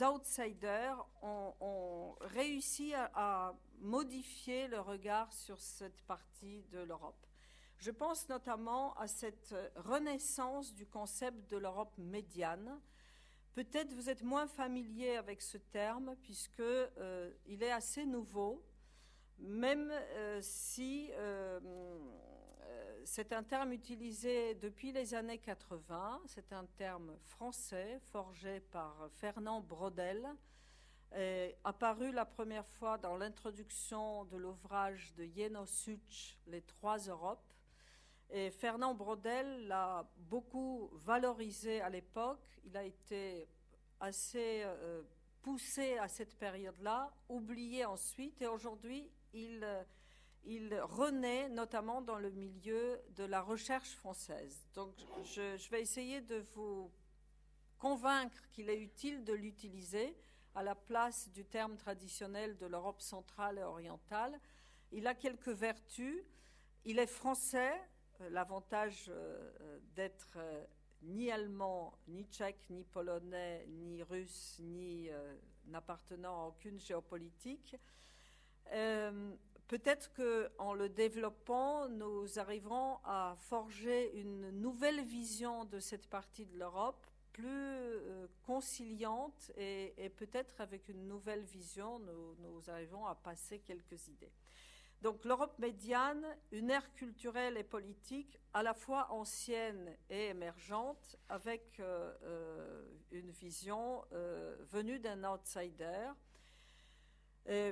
[0.01, 7.27] outsiders ont, réussi à, modifier le regard sur cette partie de l'Europe.
[7.77, 12.79] Je pense notamment à cette renaissance du concept de l'Europe médiane,
[13.55, 18.61] Peut-être vous êtes moins familier avec ce terme puisque euh, il est assez nouveau,
[19.39, 21.61] même euh, si euh,
[23.05, 26.23] c'est un terme utilisé depuis les années 80.
[26.25, 30.27] C'est un terme français forgé par Fernand Brodel,
[31.63, 37.54] apparu la première fois dans l'introduction de l'ouvrage de Jeno Such, Les Trois Europes.
[38.29, 42.45] Et Fernand Brodel l'a beaucoup valorisé à l'époque.
[42.65, 43.47] Il a été
[43.99, 45.03] assez euh,
[45.45, 49.63] poussé à cette période-là, oublié ensuite, et aujourd'hui, il,
[50.81, 54.67] renaît notamment dans le milieu de la recherche française.
[54.73, 56.91] Donc, je, vais essayer de vous
[57.77, 60.15] convaincre qu'il est utile de l'utiliser
[60.55, 64.39] à la place du terme traditionnel de l'Europe centrale et orientale.
[64.91, 66.23] Il a quelques vertus.
[66.85, 67.73] Il est français,
[68.29, 69.11] l'avantage
[69.95, 70.37] d'être
[71.05, 75.35] ni allemand, ni tchèque, ni polonais, ni russe, ni euh,
[75.67, 77.75] n'appartenant à aucune géopolitique.
[78.71, 79.33] Euh,
[79.67, 86.57] peut-être qu'en le développant, nous arriverons à forger une nouvelle vision de cette partie de
[86.57, 93.59] l'Europe, plus euh, conciliante et, peut-être avec une nouvelle vision, nous, nous arrivons à passer
[93.59, 94.31] quelques idées.
[95.01, 101.79] Donc l'Europe médiane, une ère culturelle et politique à la fois ancienne et émergente, avec
[101.79, 106.09] euh, euh, une vision euh, venue d'un outsider.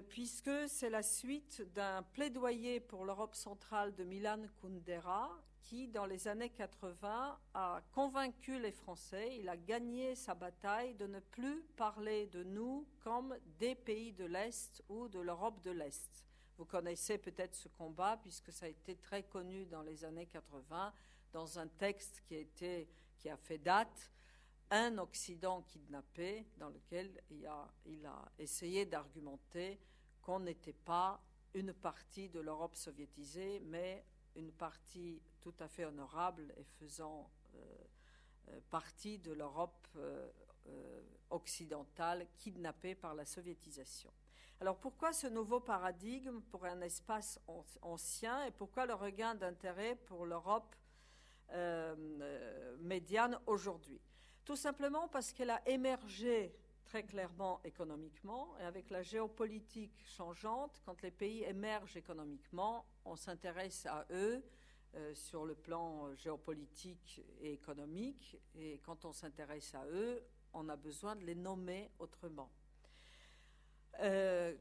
[0.09, 5.31] puisque c'est la suite d'un plaidoyer pour l'Europe centrale de Milan Kundera,
[5.63, 11.07] qui, dans les années 80, a convaincu les Français, il a gagné sa bataille de
[11.07, 16.23] ne plus parler de nous comme des pays de l'Est ou de l'Europe de l'Est.
[16.63, 20.93] Vous connaissez peut-être ce combat, puisque ça a été très connu dans les années 80,
[21.33, 24.09] dans un texte qui a, fait date,
[24.71, 29.77] Un Occident kidnappé, dans lequel il a, essayé d'argumenter
[30.21, 31.21] qu'on n'était pas
[31.53, 34.05] une partie de l'Europe soviétisée, mais
[34.37, 37.59] une partie tout à fait honorable et faisant euh,
[38.73, 40.27] partie de l'Europe euh,
[40.65, 44.11] euh, occidentale kidnappée par la soviétisation.
[44.59, 47.39] Alors pourquoi ce nouveau paradigme pour un espace
[47.83, 50.75] ancien et pourquoi le regain d'intérêt pour l'Europe
[51.51, 54.01] euh, médiane aujourd'hui?
[54.43, 60.99] Tout simplement parce qu'elle a émergé très clairement économiquement et avec la géopolitique changeante, quand
[61.03, 64.43] les pays émergent économiquement, on s'intéresse à eux
[64.95, 70.75] euh, sur le plan géopolitique et économique et quand on s'intéresse à eux, on a
[70.75, 72.51] besoin de les nommer autrement.
[73.99, 74.55] Euh,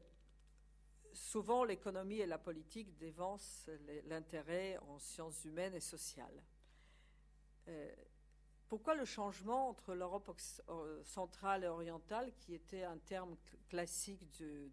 [1.13, 3.69] souvent, l'économie et la politique dévancent
[4.05, 6.43] l'intérêt en sciences humaines et sociales.
[7.67, 7.93] Euh,
[8.67, 10.35] pourquoi le changement entre l'Europe
[10.69, 13.35] euh, centrale et orientale, qui était un terme
[13.69, 14.71] classique du,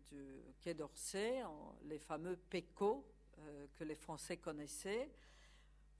[0.61, 1.43] Quai d'Orsay,
[1.85, 3.05] les fameux PECO
[3.39, 5.11] euh, que les Français connaissaient,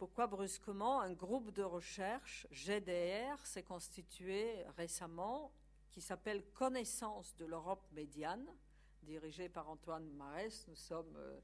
[0.01, 5.53] pourquoi brusquement un groupe de recherche, GDR, s'est constitué récemment
[5.91, 8.51] qui s'appelle Connaissance de l'Europe médiane,
[9.03, 10.67] dirigé par Antoine Marès.
[10.69, 11.39] Nous sommes euh,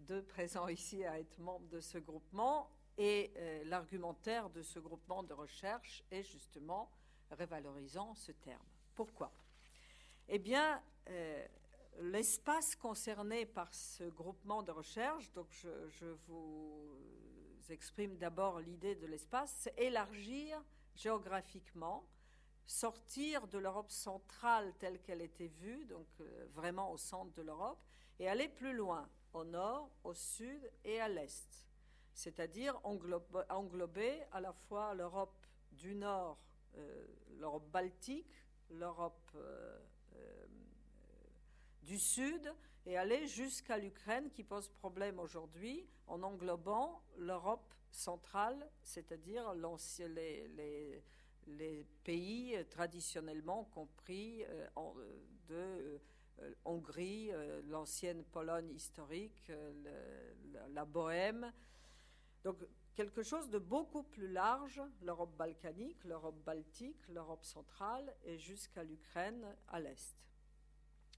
[0.00, 2.68] deux présents ici à être membres de ce groupement.
[2.98, 6.90] Et euh, l'argumentaire de ce groupement de recherche est justement
[7.30, 8.66] révalorisant ce terme.
[8.94, 9.32] Pourquoi?
[10.28, 11.46] Eh bien, euh,
[12.00, 17.23] l'espace concerné par ce groupement de recherche, donc je, je vous
[17.72, 20.62] exprime d'abord l'idée de l'espace, c'est élargir
[20.94, 22.06] géographiquement
[22.66, 27.82] sortir de l'Europe centrale telle qu'elle était vue, donc euh, vraiment au centre de l'Europe,
[28.18, 31.66] et aller plus loin, au nord, au sud et à l'est,
[32.14, 36.38] c'est-à-dire englober, à la fois l'Europe du nord,
[36.76, 37.06] euh,
[37.38, 38.32] l'Europe baltique,
[38.70, 39.78] l'Europe euh,
[41.82, 42.54] du sud,
[42.86, 49.54] et aller jusqu'à l'Ukraine qui pose problème aujourd'hui en englobant l'Europe centrale, c'est-à-dire
[51.46, 54.66] les, pays traditionnellement compris euh,
[55.48, 56.00] de
[56.40, 59.50] euh, Hongrie, euh, l'ancienne Pologne historique,
[60.52, 61.52] la, la Bohème.
[62.42, 62.58] Donc
[62.94, 69.56] quelque chose de beaucoup plus large, l'Europe balkanique, l'Europe baltique, l'Europe centrale et jusqu'à l'Ukraine
[69.68, 70.18] à l'est.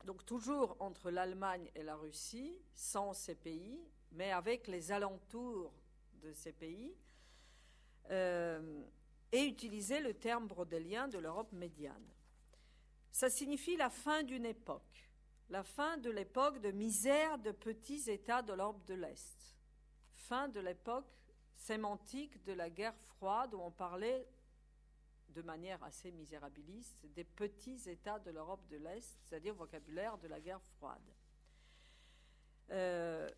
[0.05, 3.81] Donc toujours entre l'Allemagne et la Russie, sans ces pays,
[4.13, 5.73] mais avec les alentours
[6.23, 6.95] de ces pays.
[8.11, 8.85] Euh,
[9.33, 12.09] et utiliser le terme brodelien de l'Europe médiane.
[13.11, 15.11] Ça signifie la fin d'une époque,
[15.49, 19.57] la fin de l'époque de misère de petits États de l'Europe de l'Est,
[20.15, 21.11] fin de l'époque
[21.57, 24.29] sémantique de la guerre froide où on parlait
[25.37, 30.41] de manière assez misérabiliste des petits États de l'Europe de l'Est, c'est-à-dire vocabulaire de la
[30.41, 31.15] guerre froide.
[32.71, 33.29] Euh,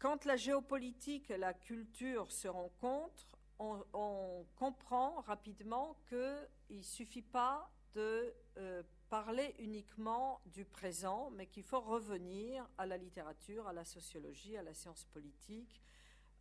[0.00, 7.70] quand la géopolitique et la culture se rencontrent, on, comprend rapidement qu'il ne suffit pas
[7.94, 13.84] de euh, parler uniquement du présent, mais qu'il faut revenir à la littérature, à la
[13.84, 15.80] sociologie, à la science politique,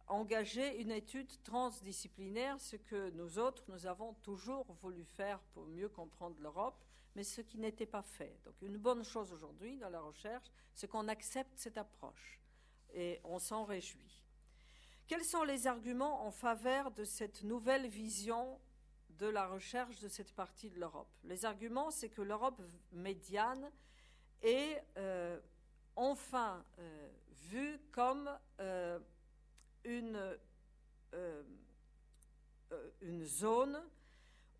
[0.08, 5.90] engager une étude transdisciplinaire, ce que nous autres, nous avons toujours voulu faire pour mieux
[5.90, 6.84] comprendre l'Europe,
[7.16, 8.38] mais ce qui n'était pas fait.
[8.44, 12.40] Donc une bonne chose aujourd'hui dans la recherche, c'est qu'on accepte cette approche
[12.94, 14.24] et on s'en réjouit.
[15.08, 18.60] Quels sont les arguments en faveur de cette nouvelle vision
[19.10, 21.10] de la recherche de cette partie de l'Europe?
[21.24, 22.62] Les arguments, c'est que l'Europe
[22.92, 23.72] médiane
[24.42, 25.40] est euh,
[25.96, 27.10] enfin euh,
[27.50, 29.00] vue comme euh,
[29.84, 30.38] une,
[31.14, 31.44] euh,
[32.72, 33.82] euh, une zone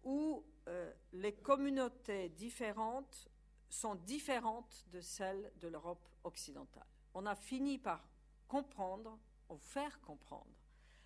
[0.04, 3.30] où euh, les communautés différentes
[3.70, 6.88] sont différentes de celles de l'Europe occidentale.
[7.14, 8.08] On a fini par
[8.48, 9.18] comprendre
[9.50, 10.54] ou faire comprendre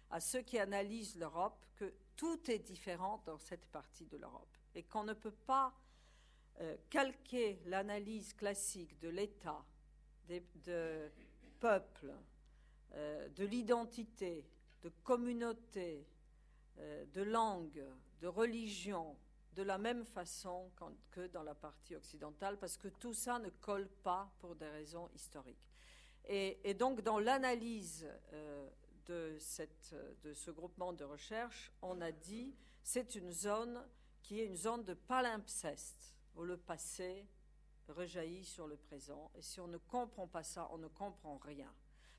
[0.10, 4.84] à ceux qui analysent l'Europe que tout est différent dans cette partie de l'Europe et
[4.84, 5.74] qu'on ne peut pas
[6.90, 9.64] calquer l'analyse classique de l'État,
[10.28, 11.12] de
[11.60, 12.12] peuple,
[12.94, 14.46] euh, de l'identité,
[14.82, 16.08] de communauté,
[16.80, 17.84] euh, de langue,
[18.22, 19.18] de religion,
[19.54, 20.72] de la même façon
[21.12, 25.10] que dans la partie occidentale, parce que tout ça ne colle pas pour des raisons
[25.16, 25.68] historiques.
[26.30, 28.70] Et, donc, dans l'analyse euh,
[29.06, 29.38] de,
[30.24, 33.82] de ce groupement de recherche, on a dit c'est une zone
[34.22, 37.26] qui est une zone de palimpseste, où le passé
[37.88, 39.32] rejaillit sur le présent.
[39.36, 41.74] Et si on ne comprend pas ça, on ne comprend rien.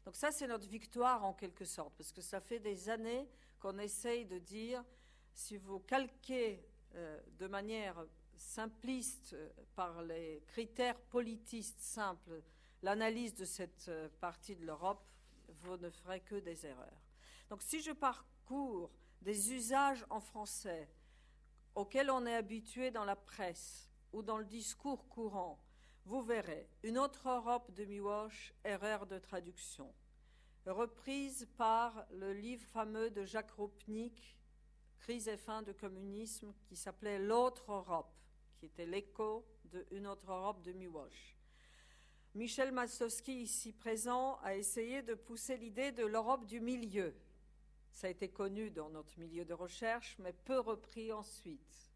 [0.08, 3.28] Donc ça, c'est notre victoire en quelque sorte, parce que ça fait des années
[3.60, 4.82] qu'on essaye de dire,
[5.34, 12.42] si vous calquez euh, de manière simpliste, euh, par les critères politistes simples,
[12.80, 15.04] l'analyse de cette euh, partie de l'Europe,
[15.46, 17.02] vous ne ferez que des erreurs.
[17.50, 18.90] Donc si je parcours
[19.20, 20.88] des usages en français
[21.74, 25.62] auxquels on est habitué dans la presse ou dans le discours courant,
[26.08, 29.92] vous verrez une autre Europe de Miłosz, erreur de traduction,
[30.64, 34.38] reprise par le livre fameux de Jacques Roupnik,
[35.00, 38.10] Crise et fin du communisme, qui s'appelait L'autre Europe,
[38.56, 39.44] qui était l'écho
[39.90, 41.36] d'une autre Europe de Miłosz.
[42.34, 47.14] Michel Maslowski, ici présent, a essayé de pousser l'idée de l'Europe du milieu.
[47.92, 51.92] Ça a été connu dans notre milieu de recherche, mais peu repris ensuite.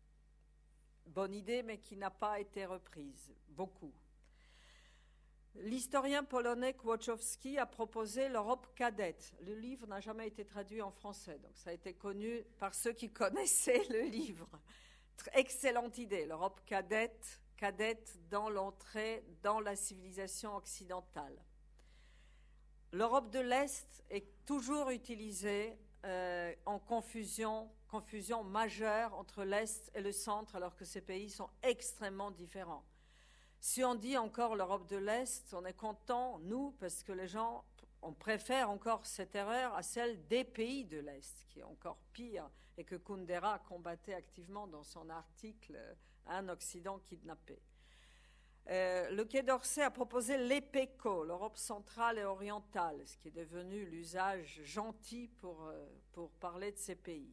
[1.06, 3.92] Bonne idée, mais qui n'a pas été reprise, beaucoup.
[5.56, 9.34] L'historien polonais Kwoczowski a proposé l'Europe cadette.
[9.42, 12.92] Le livre n'a jamais été traduit en français, donc ça a été connu par ceux
[12.92, 14.48] qui connaissaient le livre.
[15.34, 21.36] Excellente idée, l'Europe cadette, cadette dans l'entrée dans la civilisation occidentale.
[22.92, 30.12] L'Europe de l'Est est toujours utilisée euh, en confusion, confusion majeure entre l'Est et le
[30.12, 32.84] centre, alors que ces pays sont extrêmement différents.
[33.64, 37.64] Si on dit encore l'Europe de l'Est, on est content, nous, parce que les gens,
[38.02, 42.50] on préfère encore cette erreur à celle des pays de l'Est, qui est encore pire,
[42.76, 45.78] et que Kundera combattait activement dans son article
[46.26, 47.62] Un Occident kidnappé.
[48.68, 53.84] Euh, le Quai d'Orsay a proposé l'EPECO, l'Europe centrale et orientale, ce qui est devenu
[53.84, 57.32] l'usage gentil pour, euh, pour parler de ces pays.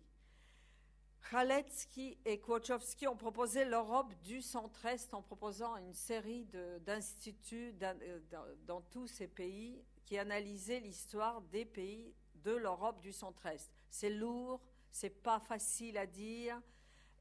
[1.21, 6.45] Khaletsky et Kwoczowski ont proposé l'Europe du centre-est en proposant une série
[6.85, 8.19] d'instituts euh,
[8.65, 13.71] dans, tous ces pays qui analysaient l'histoire des pays de l'Europe du centre-est.
[13.89, 14.59] C'est lourd,
[14.91, 16.59] c'est pas facile à dire,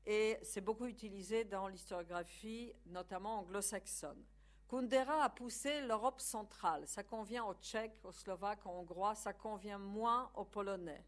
[0.07, 4.25] et c'est beaucoup utilisé dans l'historiographie, notamment anglo-saxonne.
[4.69, 6.87] Kundera a poussé l'Europe centrale.
[6.87, 11.05] Ça convient aux Tchèques, aux Slovaques, aux Hongrois, ça convient moins aux Polonais.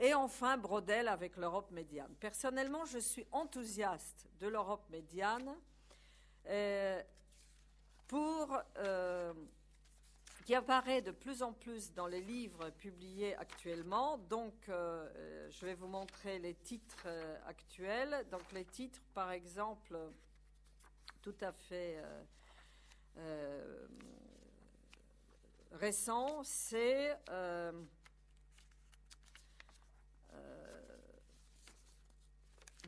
[0.00, 2.12] Et enfin, Brodel avec l'Europe médiane.
[2.18, 5.54] Personnellement, je suis enthousiaste de l'Europe médiane
[6.46, 7.02] euh,
[8.12, 9.32] euh,
[10.44, 14.18] qui apparaît de plus en plus dans les livres publiés actuellement.
[14.18, 17.06] Donc, euh, je vais vous montrer les titres
[17.46, 18.26] actuels.
[18.30, 19.96] Donc, les titres, par exemple,
[21.22, 22.02] tout à fait
[25.72, 27.16] récents, c'est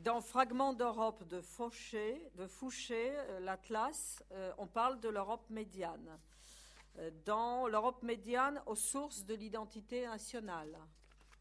[0.07, 1.41] dans Fragments d'Europe de
[2.37, 4.23] de Fouché l'Atlas,
[4.57, 6.17] on parle de l'Europe médiane
[7.25, 10.77] dans l'Europe médiane aux sources de l'identité nationale,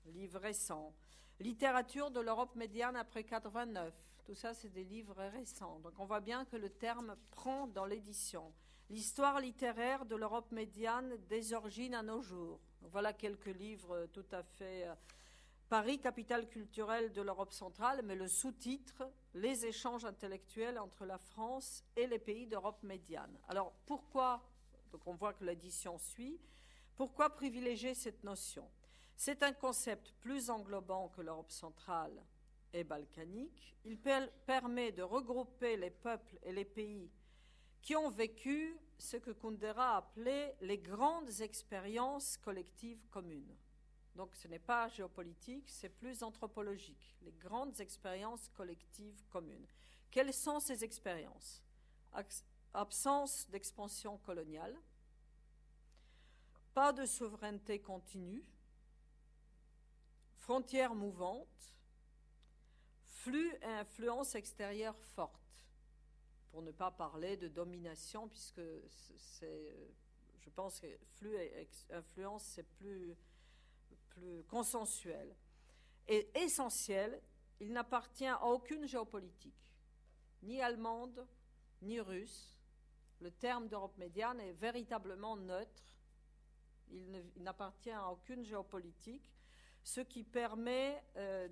[0.07, 0.93] livre récent.
[1.39, 3.95] Littérature de l'Europe médiane après 89.
[4.25, 5.79] Tout ça, c'est des livres récents.
[5.79, 8.53] Donc on voit bien que le terme prend dans l'édition.
[8.91, 12.59] L'histoire littéraire de l'Europe médiane des origines à nos jours.
[12.81, 14.89] voilà quelques livres tout à fait.
[15.69, 21.85] Paris, capitale culturelle de l'Europe centrale, mais le sous-titre Les échanges intellectuels entre la France
[21.97, 23.37] et les pays d'Europe médiane.
[23.49, 24.43] Alors pourquoi
[24.93, 26.41] donc on voit que l'addition suit.
[26.97, 28.67] Pourquoi privilégier cette notion?
[29.17, 32.25] C'est un concept plus englobant que l'Europe centrale
[32.73, 33.77] et balkanique.
[33.85, 37.11] Il permet de regrouper les peuples et les pays
[37.83, 43.55] qui ont vécu ce que Kundera appelait les grandes expériences collectives communes.
[44.17, 49.67] Donc ce n'est pas géopolitique, c'est plus anthropologique, les grandes expériences collectives communes.
[50.11, 51.63] Quelles sont ces expériences?
[52.73, 54.75] Absence d'expansion coloniale,
[56.73, 58.43] pas de souveraineté continue,
[60.37, 61.75] frontières mouvantes,
[63.05, 65.67] flux et influence extérieure forte,
[66.51, 68.63] pour ne pas parler de domination, puisque
[69.19, 69.77] c'est,
[70.39, 70.87] je pense que
[71.17, 73.15] flux et influence, c'est plus,
[74.17, 75.35] plus consensuel.
[76.09, 77.21] Et essentiel,
[77.61, 79.75] il n'appartient à aucune géopolitique,
[80.43, 81.27] ni allemande,
[81.83, 82.57] ni russe,
[83.21, 85.83] le terme d'Europe médiane est véritablement neutre.
[86.91, 89.33] Il n'appartient à aucune géopolitique.
[89.83, 91.47] ce qui permet euh,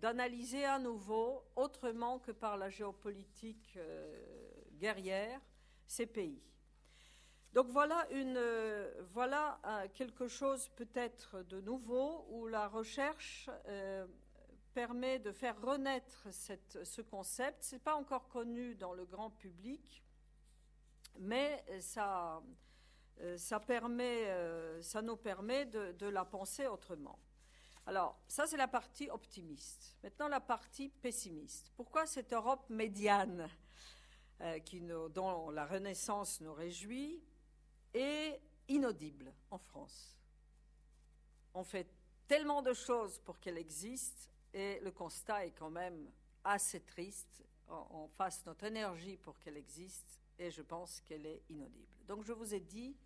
[0.00, 3.76] d'analyser à nouveau, autrement que par la géopolitique
[4.78, 5.40] guerrière,
[5.88, 6.40] ces pays.
[7.52, 8.40] Donc voilà, une,
[9.12, 9.58] voilà
[9.94, 13.50] quelque chose peut-être de nouveau où la recherche
[14.72, 17.64] permet de faire renaître ce concept.
[17.64, 20.04] Ce n'est pas encore connu dans le grand public,
[21.18, 22.42] mais ça,
[23.20, 27.18] euh, permet, euh, nous permet de, la penser autrement.
[27.86, 29.96] Alors, ça, c'est la partie optimiste.
[30.02, 31.72] Maintenant, la partie pessimiste.
[31.76, 33.48] Pourquoi cette Europe médiane,
[34.40, 34.58] euh,
[35.08, 37.22] dont la Renaissance nous réjouit,
[37.94, 40.16] est inaudible en France
[41.54, 41.88] On fait
[42.26, 46.10] tellement de choses pour qu'elle existe, et le constat est quand même
[46.44, 47.42] assez triste.
[47.68, 51.92] On, fasse notre énergie pour qu'elle existe, et je pense qu'elle est inaudible.
[52.06, 52.96] Donc, je vous ai dit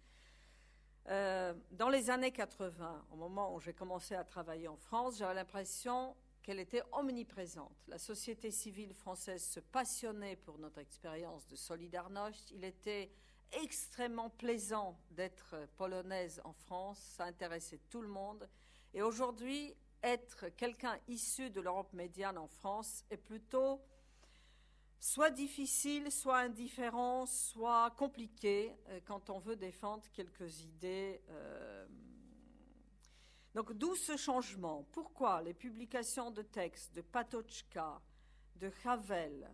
[1.09, 5.35] euh, dans les années 80, au moment où j'ai commencé à travailler en France, j'avais
[5.35, 7.77] l'impression qu'elle était omniprésente.
[7.89, 12.51] La société civile française se passionnait pour notre expérience de Solidarność.
[12.53, 13.11] Il était
[13.53, 18.49] extrêmement plaisant d'être polonaise en France, ça intéressait tout le monde.
[18.93, 23.81] Et aujourd'hui, être quelqu'un issu de l'Europe médiane en France est plutôt
[25.01, 31.23] soit difficile, soit indifférent, soit compliqué euh, quand on veut défendre quelques idées.
[31.29, 31.87] Euh.
[33.55, 34.87] Donc d'où ce changement?
[34.93, 38.01] Pourquoi les publications de textes de Patochka,
[38.57, 39.51] de Havel,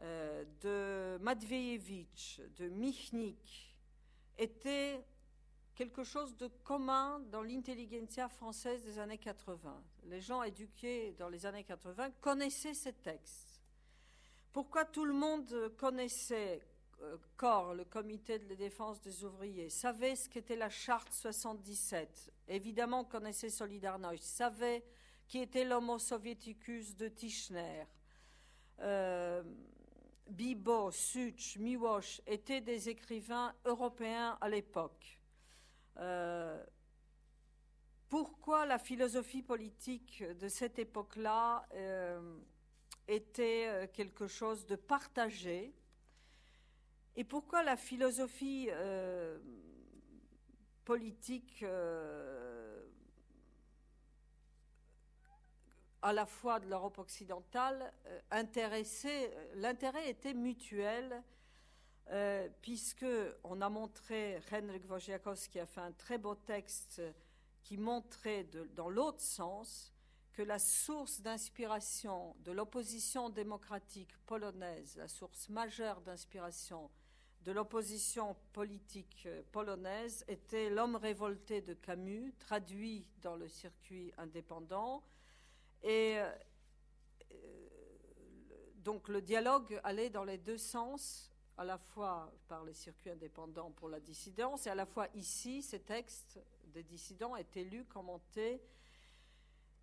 [0.00, 3.76] euh, de Matveyevich, de Michnik
[4.38, 5.04] étaient
[5.74, 9.82] quelque chose de commun dans l'intelligentsia française des années 80.
[10.04, 13.60] Les gens éduqués dans les années 80 connaissaient ces textes.
[14.52, 16.62] Pourquoi tout le monde connaissait
[17.02, 23.04] euh, COR, le Comité de défense des ouvriers, savait ce qu'était la charte 77, évidemment
[23.04, 24.82] connaissait Solidarność, savait
[25.28, 27.84] qui était l'homo soviéticus de Tischner.
[28.80, 29.42] Euh,
[30.28, 35.18] Bibo, Such, Miłosz étaient des écrivains européens à l'époque.
[35.98, 36.62] Euh,
[38.08, 41.66] pourquoi la philosophie politique de cette époque-là
[43.08, 45.72] était euh, quelque chose de partagé.
[47.14, 49.38] Et pourquoi la philosophie euh,
[50.84, 52.84] politique euh,
[56.02, 57.92] à la fois de l'Europe occidentale
[58.30, 61.22] intéressait, l'intérêt était mutuel,
[62.62, 63.06] puisque
[63.42, 67.02] on a montré, Henryk Wojciechowski a fait un très beau texte
[67.62, 69.92] qui montrait dans l'autre sens
[70.36, 76.90] que la source d'inspiration de l'opposition démocratique polonaise, la source majeure d'inspiration
[77.40, 85.02] de l'opposition politique euh, polonaise était L'homme révolté de Camus, traduit dans le circuit indépendant.
[85.82, 86.30] Et euh,
[88.76, 93.70] donc le dialogue allait dans les deux sens, à la fois par les circuits indépendants
[93.70, 98.60] pour la dissidence, et à la fois ici, ces textes des dissidents étaient lus, commentés.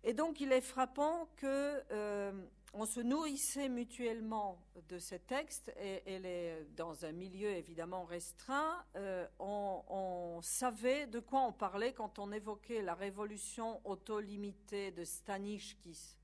[0.04, 2.32] Et donc, il est frappant que euh,
[2.74, 4.58] on se nourrissait mutuellement
[4.88, 8.84] de ces textes, et, dans un milieu évidemment restreint.
[8.96, 16.18] Euh, on, savait de quoi on parlait quand on évoquait la révolution auto-limitée de Staniszkis,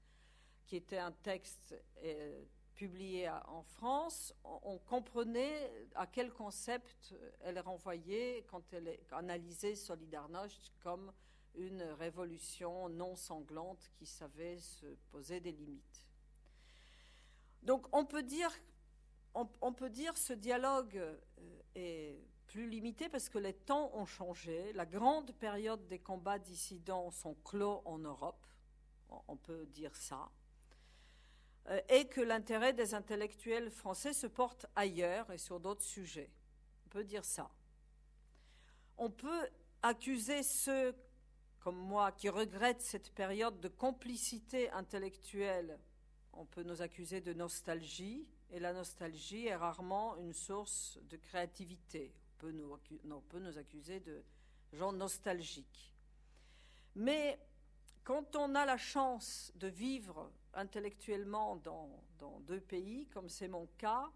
[0.66, 1.74] qui était un texte
[2.04, 2.42] euh,
[2.74, 4.34] publié en France.
[4.44, 11.12] On, comprenait à quel concept elle renvoyait quand elle analysait Solidarność comme
[11.54, 16.09] une révolution non sanglante qui savait se poser des limites.
[17.62, 18.50] Donc on peut dire,
[19.34, 19.48] on,
[20.14, 21.16] ce dialogue euh,
[21.74, 24.72] est plus limité parce que les temps ont changé.
[24.72, 28.46] La grande période des combats dissidents sont clos en Europe,
[29.28, 30.30] on peut dire ça,
[31.68, 36.30] euh, et que l'intérêt des intellectuels français se porte ailleurs et sur d'autres sujets.
[36.86, 37.50] On peut dire ça.
[38.98, 39.48] On peut
[39.82, 40.94] accuser ceux
[41.60, 45.78] comme moi, qui regrette cette période de complicité intellectuelle,
[46.32, 52.12] on peut nous accuser de nostalgie, et la nostalgie est rarement une source de créativité.
[52.42, 54.22] On peut nous, accuser de
[54.72, 55.94] gens nostalgiques.
[56.94, 57.38] Mais
[58.02, 61.90] quand on a la chance de vivre intellectuellement dans,
[62.40, 64.10] deux pays, comme c'est mon cas,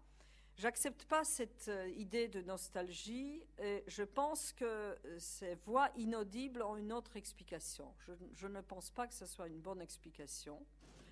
[0.57, 6.61] J'accepte pas cette euh, idée de nostalgie et je pense que euh, ces voix inaudibles
[6.61, 7.93] ont une autre explication.
[8.35, 10.65] Je, ne pense pas que ce soit une bonne explication.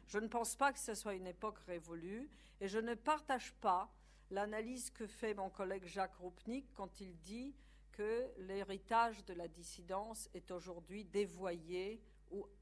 [0.07, 2.29] Je ne pense pas que ce soit une époque révolue
[2.59, 3.91] et je ne partage pas
[4.31, 7.55] l'analyse que fait mon collègue Jacques Roupnik quand il dit
[7.91, 12.01] que l'héritage de la dissidence est aujourd'hui dévoyé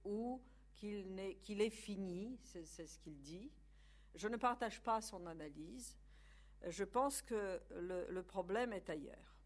[0.04, 0.42] ou,
[0.76, 3.52] qu'il est, fini, c'est ce qu'il dit.
[4.16, 5.98] Je ne partage pas son analyse.
[6.68, 9.38] Je pense que le problème est ailleurs.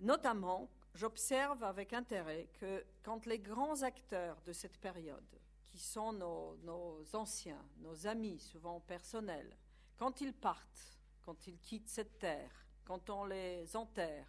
[0.00, 7.04] Notamment, j'observe avec intérêt que quand les grands acteurs de cette période, qui sont nos,
[7.14, 9.56] anciens, nos amis, souvent personnels,
[9.96, 14.26] quand ils partent, quand ils quittent cette terre, quand on les enterre,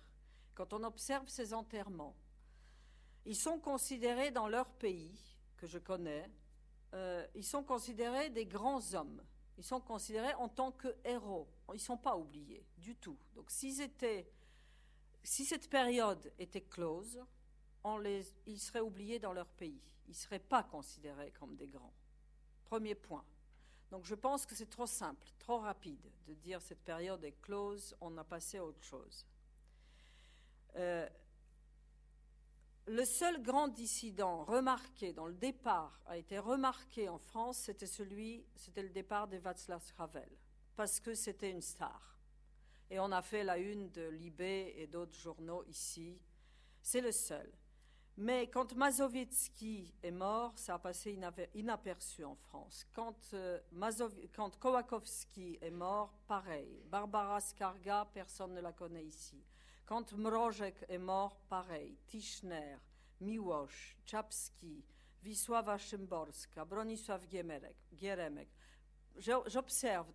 [0.53, 2.15] quand on observe ces enterrements,
[3.25, 5.17] ils sont considérés dans leur pays,
[5.57, 6.29] que je connais,
[6.93, 9.21] euh, ils sont considérés des grands hommes.
[9.57, 11.47] Ils sont considérés en tant que héros.
[11.69, 13.17] Ils ne sont pas oubliés du tout.
[13.35, 17.21] Donc si cette période était close,
[18.45, 19.81] ils seraient oubliés dans leur pays.
[20.09, 21.93] Ils ne seraient pas considérés comme des grands.
[22.65, 23.23] Premier point.
[23.91, 27.95] Donc je pense que c'est trop simple, trop rapide de dire cette période est close,
[28.01, 29.27] on a passé à autre chose.
[30.77, 31.07] Euh,
[32.87, 38.43] le seul grand dissident remarqué dans le départ, a été remarqué en France, c'était celui,
[38.55, 40.29] c'était le départ de Václav Havel,
[40.75, 42.17] parce que c'était une star.
[42.89, 46.19] Et on a fait la une de Libé et d'autres journaux ici.
[46.81, 47.51] C'est le seul.
[48.21, 51.17] Mais quand Mazowiecki est mort, ça a passé
[51.55, 52.85] inaperçu en France.
[52.93, 53.59] Quand, euh,
[54.59, 56.83] Kowakowski est mort, pareil.
[56.91, 59.41] Barbara Skarga, personne ne la connaît ici.
[59.85, 61.97] Quand Mrożek est mort, pareil.
[62.07, 62.77] Tischner,
[63.21, 64.83] Miłosz, Czapski,
[65.23, 68.49] Wisława Szymborska, Bronisław Gieremek.
[69.47, 70.11] J'observe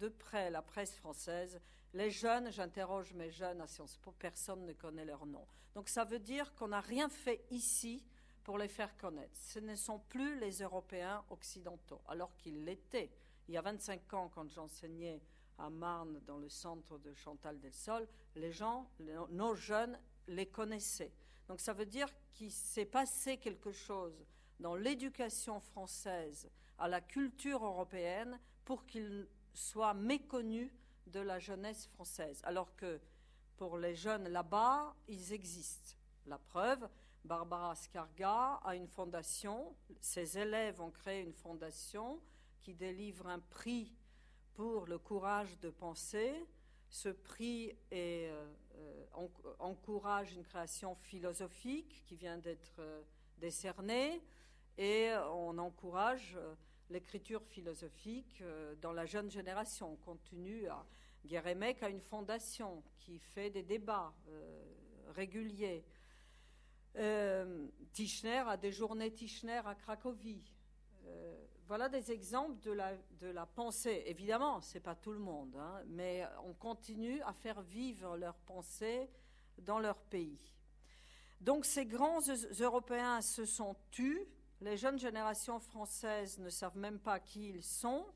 [0.00, 1.60] de près la presse française
[1.94, 5.46] les jeunes, j'interroge mes jeunes à Sciences Po, personne ne connaît leur nom.
[5.74, 8.04] Donc ça veut dire qu'on n'a rien fait ici
[8.42, 9.36] pour les faire connaître.
[9.36, 13.10] Ce ne sont plus les Européens occidentaux, alors qu'ils l'étaient.
[13.48, 15.22] Il y a 25 ans, quand j'enseignais
[15.58, 18.90] à Marne, dans le centre de Chantal del Sol, les gens,
[19.30, 21.12] nos jeunes, les connaissaient.
[21.48, 24.24] Donc ça veut dire qu'il s'est passé quelque chose
[24.58, 30.72] dans l'éducation française à la culture européenne pour qu'ils soient méconnus
[31.06, 33.00] de la jeunesse française, alors que
[33.56, 35.96] pour les jeunes là-bas, ils existent.
[36.26, 36.88] La preuve,
[37.24, 42.20] Barbara Scarga a une fondation, ses élèves ont créé une fondation
[42.60, 43.94] qui délivre un prix
[44.54, 46.34] pour le courage de penser.
[46.88, 48.44] Ce prix euh,
[49.58, 53.02] encourage une création philosophique qui vient d'être euh,
[53.38, 54.22] décernée
[54.78, 56.54] et on encourage euh,
[56.90, 59.92] l'écriture philosophique euh, dans la jeune génération.
[59.92, 60.84] On continue à.
[61.26, 64.62] Guérémec a une fondation qui fait des débats euh,
[65.14, 65.82] réguliers.
[66.96, 70.44] Euh, Tischner a des journées Tischner à Cracovie.
[71.66, 72.72] voilà des exemples de
[73.30, 74.02] la, pensée.
[74.04, 78.36] Évidemment, ce n'est pas tout le monde, hein, mais on continue à faire vivre leur
[78.36, 79.08] pensée
[79.62, 80.52] dans leur pays.
[81.40, 82.20] Donc ces grands
[82.60, 84.26] Européens se sont tus
[84.60, 88.06] les jeunes générations françaises ne savent même pas qui ils sont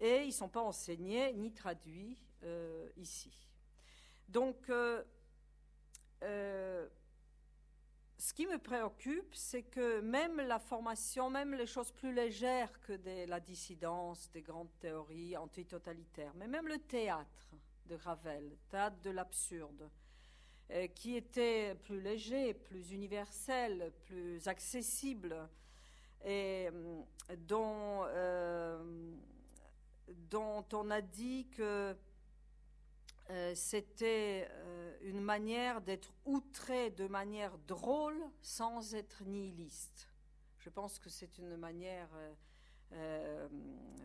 [0.00, 3.32] et ils ne sont pas enseignés ni traduits euh, ici.
[4.28, 5.04] Donc, euh,
[6.22, 6.88] euh,
[8.18, 12.92] ce qui me préoccupe, c'est que même la formation, même les choses plus légères que
[13.26, 17.54] la dissidence, des grandes théories antitotalitaires, mais même le théâtre
[17.86, 19.90] de Ravel, théâtre de l'absurde,
[20.94, 25.36] qui était plus léger, plus universel, plus accessible,
[26.24, 27.02] et euh,
[27.48, 29.12] dont, euh,
[30.30, 31.96] dont on a dit que
[33.30, 34.48] euh, c'était
[35.02, 40.08] une manière d'être outré de manière drôle sans être nihiliste.
[40.58, 42.10] Je pense que c'est une manière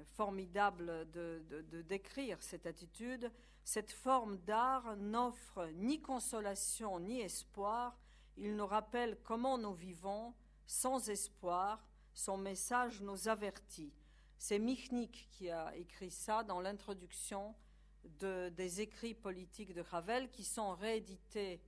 [0.06, 3.32] formidable de, décrire cette attitude.
[3.64, 7.98] Cette forme d'art n'offre ni consolation ni espoir.
[8.38, 10.34] Il nous rappelle comment nous vivons
[10.66, 13.94] sans espoir, son message nous avertit.
[14.38, 17.56] C'est Michnik qui a écrit ça dans l'introduction
[18.04, 21.62] des écrits politiques de Ravel qui sont réédités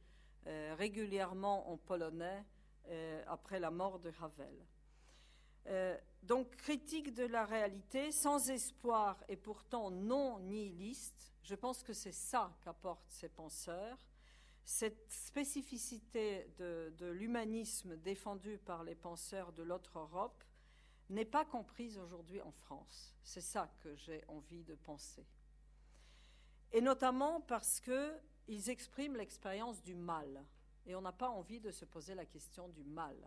[0.48, 2.46] euh, régulièrement en polonais
[2.88, 4.66] euh, après la mort de Ravel.
[5.68, 11.94] Euh, donc critique de la réalité, sans espoir et pourtant non nihiliste, je pense que
[11.94, 13.98] c'est ça qu'apportent ces penseurs.
[14.64, 20.44] Cette spécificité de, l'humanisme défendu par les penseurs de l'autre Europe
[21.10, 23.16] n'est pas comprise aujourd'hui en France.
[23.24, 25.26] C'est ça que j'ai envie de penser.
[26.72, 30.46] Et notamment parce qu'ils expriment l'expérience du mal.
[30.86, 33.18] Et on n'a pas envie de se poser la question du mal.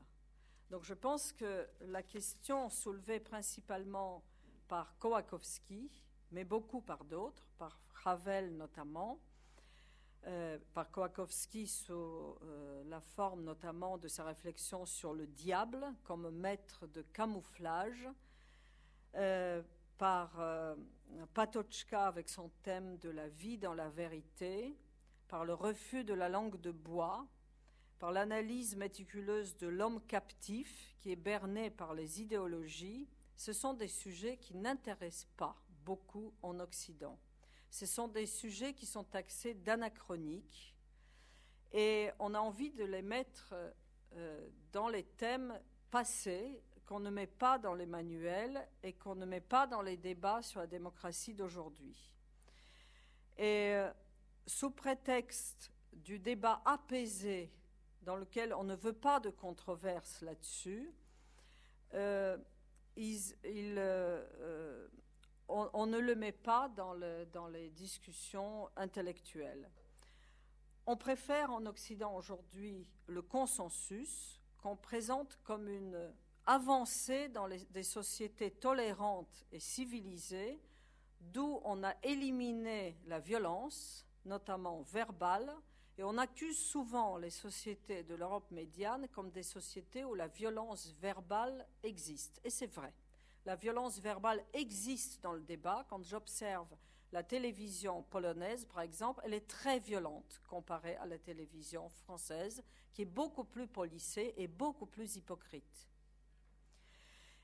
[0.73, 4.25] Donc je pense que la question soulevée principalement
[4.69, 5.91] par Kowakowski,
[6.31, 9.21] mais beaucoup par d'autres, par Ravel notamment,
[10.27, 12.39] euh, par Kowakowski sous
[12.87, 18.09] la forme notamment de sa réflexion sur le diable comme maître de camouflage,
[19.99, 20.43] par
[21.35, 24.75] Patochka avec son thème de la vie dans la vérité,
[25.29, 27.27] par le refus de la langue de bois,
[28.03, 33.87] par l'analyse méticuleuse de l'homme captif qui est berné par les idéologies, ce sont des
[33.87, 37.17] sujets qui n'intéressent pas beaucoup en Occident.
[37.71, 40.75] Ce sont des sujets qui sont taxés d'anachroniques
[41.73, 43.55] et on a envie de les mettre
[44.17, 45.57] euh, dans les thèmes
[45.89, 49.97] passés qu'on ne met pas dans les manuels et qu'on ne met pas dans les
[49.97, 52.13] débats sur la démocratie d'aujourd'hui.
[53.39, 53.93] Et euh,
[54.49, 57.53] sous prétexte du débat apaisé
[58.03, 60.93] dans lequel on ne veut pas de controverse là-dessus,
[61.95, 62.37] euh,
[62.99, 64.89] euh,
[65.49, 66.95] on, ne le met pas dans,
[67.33, 69.71] dans les discussions intellectuelles.
[70.87, 76.13] On préfère en Occident aujourd'hui le consensus qu'on présente comme une
[76.47, 80.61] avancée dans des sociétés tolérantes et civilisées,
[81.21, 85.55] d'où on a éliminé la violence, notamment verbale,
[86.03, 90.93] et on accuse souvent les sociétés de l'Europe médiane comme des sociétés où la violence
[91.01, 92.41] verbale existe.
[92.43, 92.93] Et c'est vrai.
[93.47, 95.87] La violence verbale existe dans le débat.
[95.89, 96.67] Quand j'observe
[97.13, 103.03] la télévision polonaise, par exemple, elle est très violente comparée à la télévision française, qui
[103.03, 105.89] est beaucoup plus policée et beaucoup plus hypocrite.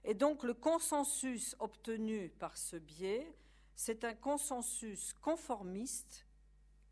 [0.02, 3.32] Et donc le consensus obtenu par ce biais,
[3.76, 6.27] c'est un consensus conformiste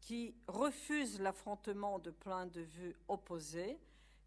[0.07, 3.76] qui refuse l'affrontement de points de vue opposés,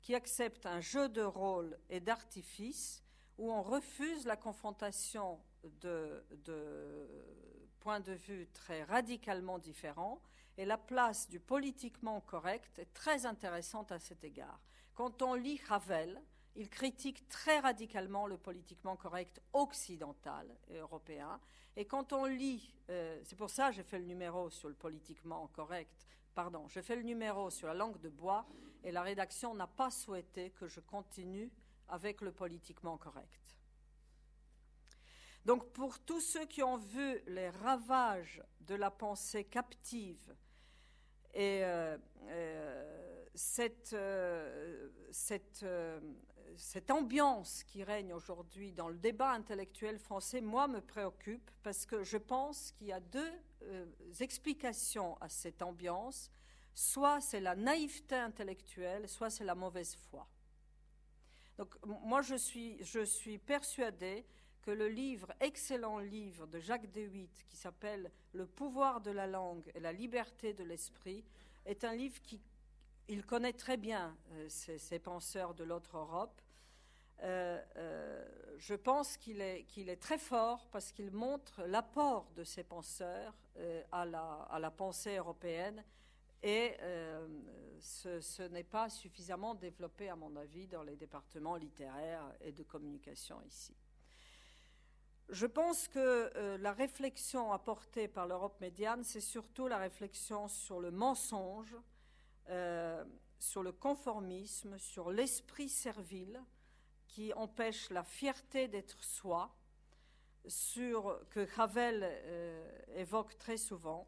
[0.01, 3.01] qui accepte un jeu de rôle et d'artifice,
[3.37, 5.39] où on refuse la confrontation
[5.79, 7.07] de, de,
[7.79, 10.21] points de vue très radicalement différents,
[10.57, 14.59] et la place du politiquement correct est très intéressante à cet égard.
[14.95, 16.21] Quand on lit Ravel,
[16.55, 21.39] il critique très radicalement le politiquement correct occidental et européen.
[21.75, 24.75] Et quand on lit, euh, c'est pour ça que j'ai fait le numéro sur le
[24.75, 28.45] politiquement correct, pardon, j'ai fait le numéro sur la langue de bois
[28.83, 31.51] et la rédaction n'a pas souhaité que je continue
[31.87, 33.57] avec le politiquement correct.
[35.45, 40.35] Donc pour tous ceux qui ont vu les ravages de la pensée captive
[41.33, 41.97] et euh,
[42.27, 43.95] euh, cette,
[45.11, 45.65] cette
[46.57, 52.03] cette ambiance qui règne aujourd'hui dans le débat intellectuel français, moi, me préoccupe parce que
[52.03, 53.31] je pense qu'il y a deux
[53.63, 53.85] euh,
[54.19, 56.31] explications à cette ambiance.
[56.73, 60.27] Soit c'est la naïveté intellectuelle, soit c'est la mauvaise foi.
[61.57, 64.25] Donc moi, je suis, je persuadée
[64.61, 69.69] que le livre, excellent livre de Jacques Dewitt, qui s'appelle Le pouvoir de la langue
[69.73, 71.23] et la liberté de l'esprit,
[71.65, 72.41] est un livre qui
[73.09, 76.41] il connaît très bien euh, ces, penseurs de l'autre Europe.
[77.21, 78.25] Euh, euh,
[78.59, 83.33] je pense qu'il est, très fort parce qu'il montre l'apport de ces penseurs
[83.91, 85.83] à, la, pensée européenne
[86.43, 86.77] et
[87.79, 93.41] ce n'est pas suffisamment développé, à mon avis, dans les départements littéraires et de communication
[93.45, 93.75] ici.
[95.29, 100.91] Je pense que la réflexion apportée par l'Europe médiane, c'est surtout la réflexion sur le
[100.91, 101.75] mensonge,
[102.49, 103.03] euh,
[103.37, 106.41] sur le conformisme, sur l'esprit servile
[107.07, 109.55] qui empêche la fierté d'être soi,
[110.43, 114.07] que Havel euh, évoque très souvent,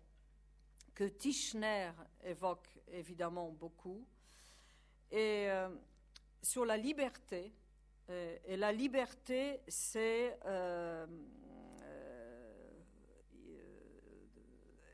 [0.95, 1.91] que Tischner
[2.23, 4.07] évoque évidemment beaucoup,
[5.11, 5.69] et euh,
[6.41, 7.53] sur la liberté.
[8.09, 10.37] et la liberté, c'est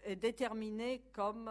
[0.04, 1.50] est déterminée comme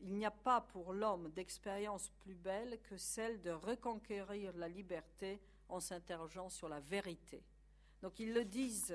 [0.00, 5.40] il n'y a pas pour l'homme d'expérience plus belle que celle de reconquérir la liberté
[5.68, 7.42] en s'interrogeant sur la vérité.
[8.02, 8.94] Donc ils le disent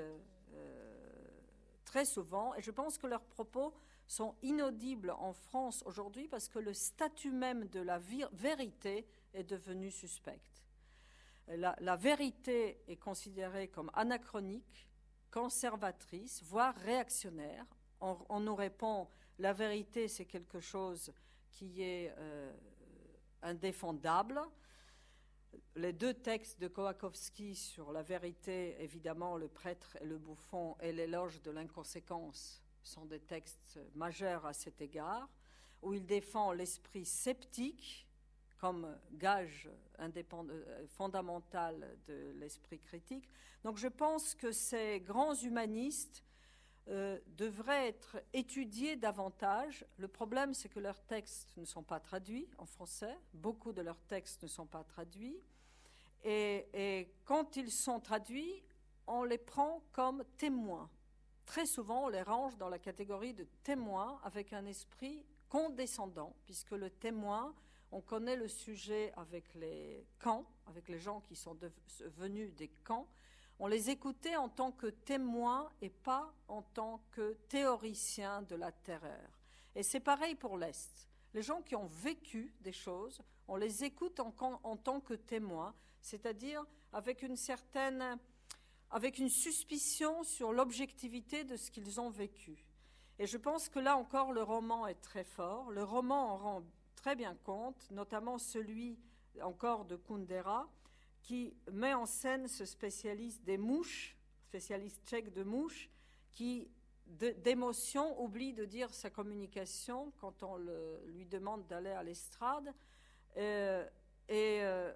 [0.54, 1.28] euh,
[1.84, 3.74] très souvent, et je pense que leurs propos
[4.06, 9.90] sont inaudibles en France aujourd'hui parce que le statut même de la vérité est devenu
[9.90, 10.40] suspect.
[11.48, 14.88] La, vérité est considérée comme anachronique,
[15.30, 17.66] conservatrice, voire réactionnaire.
[18.00, 19.08] On, on nous répond
[19.42, 21.12] la vérité, c'est quelque chose
[21.50, 22.52] qui est euh,
[23.42, 24.40] indéfendable.
[25.74, 30.92] Les deux textes de Kowakowski sur la vérité, évidemment, le prêtre et le bouffon et
[30.92, 35.28] l'éloge de l'inconséquence sont des textes majeurs à cet égard,
[35.82, 38.06] où il défend l'esprit sceptique
[38.58, 39.68] comme gage
[39.98, 43.28] euh, fondamental de l'esprit critique.
[43.64, 46.22] Donc je pense que ces grands humanistes
[46.88, 49.86] euh, devraient être étudiés davantage.
[49.98, 53.16] Le problème, c'est que leurs textes ne sont pas traduits en français.
[53.34, 55.40] Beaucoup de leurs textes ne sont pas traduits.
[56.24, 58.64] Et, quand ils sont traduits,
[59.06, 60.90] on les prend comme témoins.
[61.46, 66.72] Très souvent, on les range dans la catégorie de témoins avec un esprit condescendant, puisque
[66.72, 67.54] le témoin,
[67.92, 71.56] on connaît le sujet avec les camps, avec les gens qui sont
[72.16, 73.06] venus des camps,
[73.62, 78.72] on les écoutait en tant que témoins et pas en tant que théoriciens de la
[78.72, 79.38] terreur.
[79.76, 81.08] Et c'est pareil pour l'Est.
[81.32, 84.32] Les gens qui ont vécu des choses, on les écoute en,
[84.76, 88.18] tant que témoins, c'est-à-dire avec une certaine,
[88.90, 92.66] avec une suspicion sur l'objectivité de ce qu'ils ont vécu.
[93.20, 95.70] Et je pense que là encore, le roman est très fort.
[95.70, 96.62] Le roman en rend
[96.96, 98.98] très bien compte, notamment celui
[99.40, 100.68] encore de Kundera,
[101.22, 104.16] qui met en scène ce spécialiste des mouches,
[104.48, 105.88] spécialiste tchèque de mouches,
[106.32, 106.68] qui
[107.06, 110.56] d'émotion oublie de dire sa communication quand on
[111.06, 112.72] lui demande d'aller à l'estrade.
[113.36, 113.86] Euh,
[114.28, 114.92] et euh,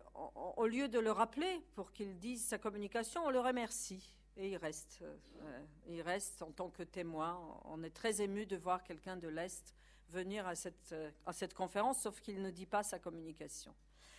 [0.56, 4.14] au lieu de le rappeler pour qu'il dise sa communication, on le remercie.
[4.36, 7.60] Et il reste, euh, il reste en tant que témoin.
[7.64, 9.74] On est très ému de voir quelqu'un de l'Est
[10.08, 10.94] venir à cette,
[11.26, 13.74] à cette conférence, sauf qu'il ne dit pas sa communication.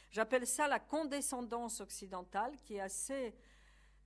[0.09, 3.35] J'appelle ça la condescendance occidentale qui est assez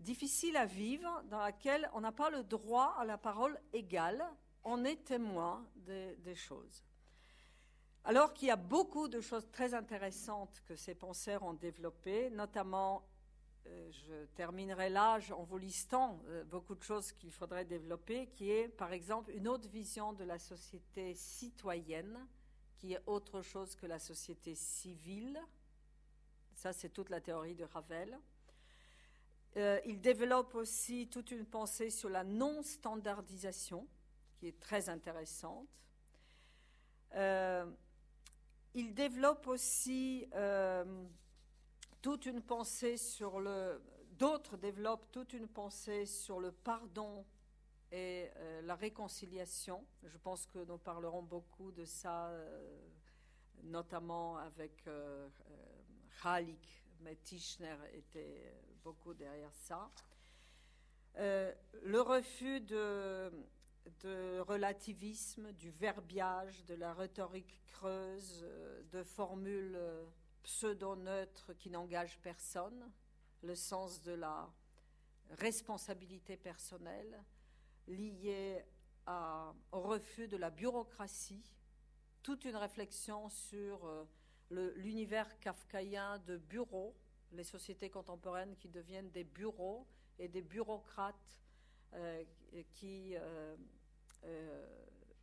[0.01, 4.23] difficile à vivre, dans laquelle on n'a pas le droit à la parole égale,
[4.63, 6.83] on est témoin des, choses.
[8.03, 13.05] Alors qu'il y a beaucoup de choses très intéressantes que ces penseurs ont développées, notamment,
[13.67, 18.49] euh, je terminerai là en vous listant euh, beaucoup de choses qu'il faudrait développer, qui
[18.49, 22.27] est par exemple une autre vision de la société citoyenne,
[22.77, 25.39] qui est autre chose que la société civile,
[26.62, 28.20] ça, c'est toute la théorie de Ravel.
[29.57, 33.88] Euh, il développe aussi toute une pensée sur la non-standardisation,
[34.38, 35.68] qui est très intéressante.
[37.16, 37.66] Euh,
[38.76, 41.03] il développe aussi euh,
[41.99, 43.82] toute une pensée sur le.
[44.12, 47.26] D'autres développent toute une pensée sur le pardon
[47.91, 48.30] et
[48.62, 49.84] la réconciliation.
[50.03, 52.32] Je pense que nous parlerons beaucoup de ça,
[53.64, 54.88] notamment avec
[56.24, 58.53] Halik, mais Tischner était
[58.84, 59.89] beaucoup derrière ça.
[61.17, 61.53] Euh,
[61.84, 63.32] le refus de,
[64.41, 68.45] relativisme, du verbiage, de la rhétorique creuse,
[68.91, 69.78] de formules
[70.43, 72.91] pseudo-neutres qui n'engagent personne,
[73.43, 74.51] le sens de la
[75.32, 77.24] responsabilité personnelle
[77.88, 78.63] liée
[79.72, 81.43] au refus de la bureaucratie,
[82.24, 84.05] toute une réflexion sur euh,
[84.51, 86.95] l'univers kafkaïen de bureaux,
[87.31, 89.87] les sociétés contemporaines qui deviennent des bureaux
[90.19, 91.41] et des bureaucrates
[91.93, 92.23] euh,
[92.73, 93.55] qui euh,
[94.23, 94.65] euh,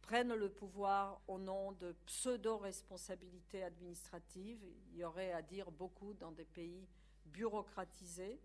[0.02, 4.62] prennent le pouvoir au nom de pseudo-responsabilités administratives.
[4.90, 6.86] Il y aurait à dire beaucoup dans des pays
[7.26, 8.40] bureaucratisés.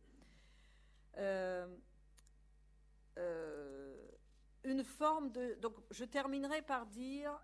[4.66, 5.56] une forme de.
[5.56, 7.38] Donc, je terminerai par dire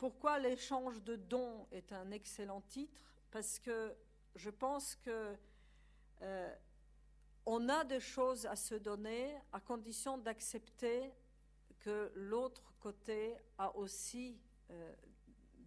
[0.00, 3.02] pourquoi l'échange de dons est un excellent titre?
[3.30, 3.94] Parce que
[4.34, 5.36] je pense que
[6.22, 6.54] euh,
[7.44, 11.12] on a des choses à se donner à condition d'accepter
[11.80, 14.40] que l'autre côté a aussi
[14.70, 14.94] euh,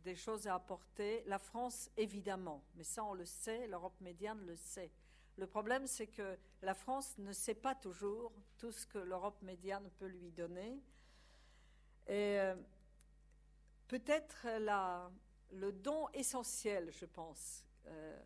[0.04, 1.24] des choses à apporter.
[1.28, 4.90] La France, évidemment, mais ça on le sait, l'Europe médiane le sait.
[5.38, 9.88] Le problème, c'est que la France ne sait pas toujours tout ce que l'Europe médiane
[10.00, 10.82] peut lui donner.
[12.08, 12.56] Et euh,
[13.94, 14.48] peut-être
[15.52, 18.20] le don essentiel, je pense, euh,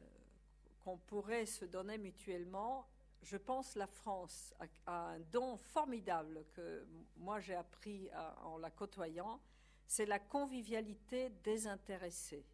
[0.80, 2.88] qu'on pourrait se donner mutuellement.
[3.22, 4.53] Je pense la France
[4.86, 6.88] a, un don formidable que
[7.18, 8.09] moi j'ai appris
[8.43, 9.41] en la côtoyant,
[9.86, 12.45] c'est la convivialité désintéressée,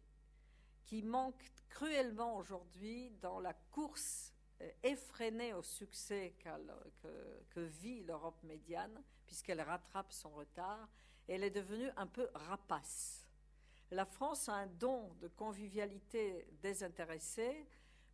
[0.84, 6.34] qui manque cruellement aujourd'hui dans la course euh, effrénée au succès
[7.50, 10.88] que vit l'Europe médiane, puisqu'elle rattrape son retard
[11.28, 13.26] elle est devenue un peu rapace.
[13.90, 17.66] La France a un don de convivialité désintéressée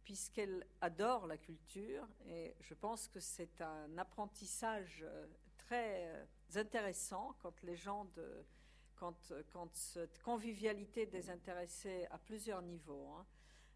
[0.04, 6.24] puisqu'elle adore la culture et je pense que c'est un apprentissage euh, très euh,
[6.56, 8.44] intéressant quand les gens de
[8.96, 13.26] quand, quand cette convivialité désintéressée à plusieurs niveaux hein,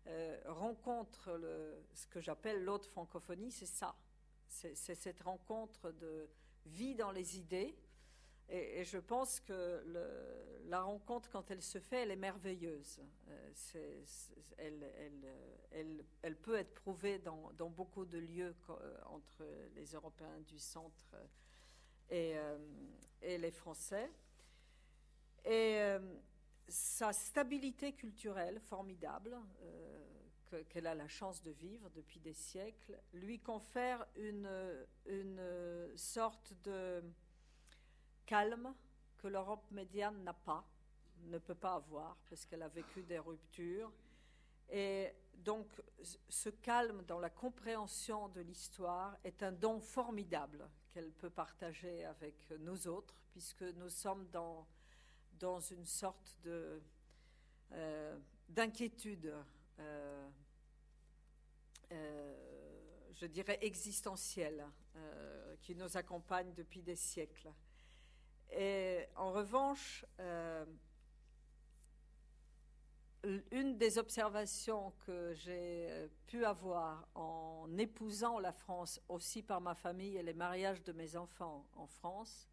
[0.06, 1.40] euh, rencontre
[1.94, 3.96] ce que j'appelle l'autre francophonie, c'est ça.
[4.46, 6.28] C'est cette rencontre de
[6.66, 7.74] vie dans les idées,
[8.48, 9.82] et, je pense que
[10.66, 13.00] la rencontre, quand elle se fait, elle est merveilleuse.
[13.28, 14.04] Euh,
[16.22, 21.16] elle, peut être prouvée dans, beaucoup de lieux euh, entre les Européens du centre
[22.10, 22.36] et,
[23.22, 24.10] les Français.
[25.44, 25.78] Et
[26.68, 29.36] sa stabilité culturelle formidable,
[30.68, 34.48] qu'elle a la chance de vivre depuis des siècles, lui confère une
[35.96, 37.02] sorte de
[38.26, 38.74] calme
[39.18, 40.64] que l'Europe médiane n'a pas,
[41.26, 43.92] ne peut pas avoir, parce qu'elle a vécu des ruptures.
[44.70, 45.66] Et donc,
[46.28, 52.50] ce calme dans la compréhension de l'histoire est un don formidable qu'elle peut partager avec
[52.60, 54.66] nous autres, puisque nous sommes dans,
[55.70, 58.18] une sorte euh,
[58.48, 59.34] d'inquiétude,
[59.78, 60.30] euh,
[61.92, 64.66] euh, je dirais existentielle,
[65.60, 67.50] qui nous accompagne depuis des siècles.
[68.50, 70.64] Et en revanche, euh,
[73.50, 80.16] une des observations que j'ai pu avoir en épousant la France aussi par ma famille
[80.16, 82.48] et les mariages de mes enfants en France,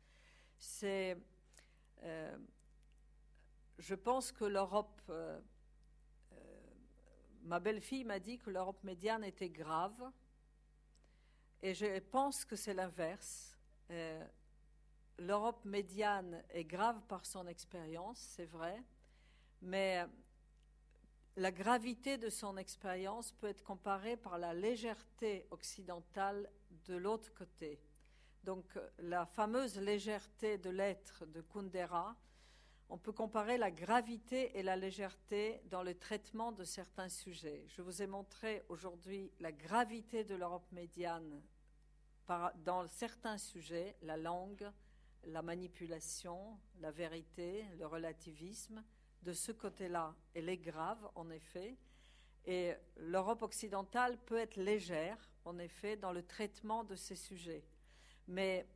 [0.58, 1.18] c'est,
[2.04, 2.38] euh,
[3.78, 5.39] je pense que l'Europe, euh,
[7.44, 10.12] ma belle-fille m'a dit que l'Europe médiane était grave,
[11.62, 13.58] et je pense que c'est l'inverse
[15.22, 18.84] l'Europe médiane est grave par son expérience, c'est vrai,
[19.62, 20.06] mais
[21.38, 26.50] la gravité de son expérience peut être comparée par la légèreté occidentale
[26.86, 27.80] de l'autre côté.
[28.44, 28.66] Donc
[28.98, 32.16] la fameuse légèreté de l'être de Kundera,
[32.90, 37.64] on peut comparer la gravité et la légèreté dans le traitement de certains sujets.
[37.68, 41.42] Je vous ai montré aujourd'hui la gravité de l'Europe médiane
[42.66, 44.70] dans certains sujets, la langue,
[45.26, 48.84] la manipulation, la vérité, le relativisme.
[49.22, 51.78] De ce côté-là, elle est grave, en effet.
[52.46, 57.64] Et l'Europe occidentale peut être légère, en effet, dans le traitement de ces sujets.
[58.28, 58.68] Mais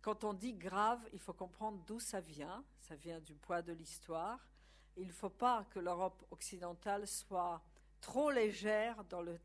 [0.00, 2.64] quand on dit grave, il faut comprendre d'où ça vient.
[2.80, 4.48] Ça vient du poids de l'histoire.
[4.96, 7.62] Il ne faut pas que l'Europe occidentale soit
[8.00, 9.38] trop légère dans le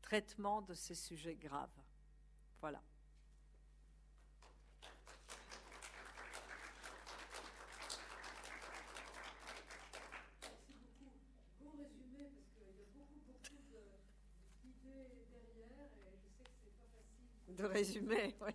[0.00, 1.68] traitement de ces sujets graves.
[2.60, 2.82] Voilà.
[17.56, 18.36] De résumé.
[18.40, 18.52] Oui.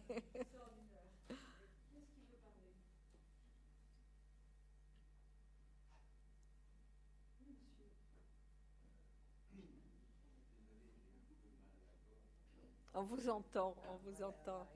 [12.94, 14.68] On vous entend, on vous entend.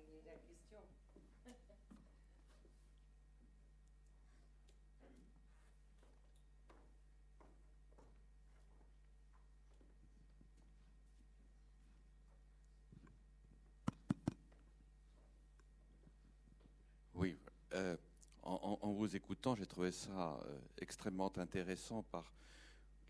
[17.76, 17.98] Euh,
[18.44, 18.78] en,
[19.14, 22.32] écoutant, j'ai trouvé ça euh, extrêmement intéressant par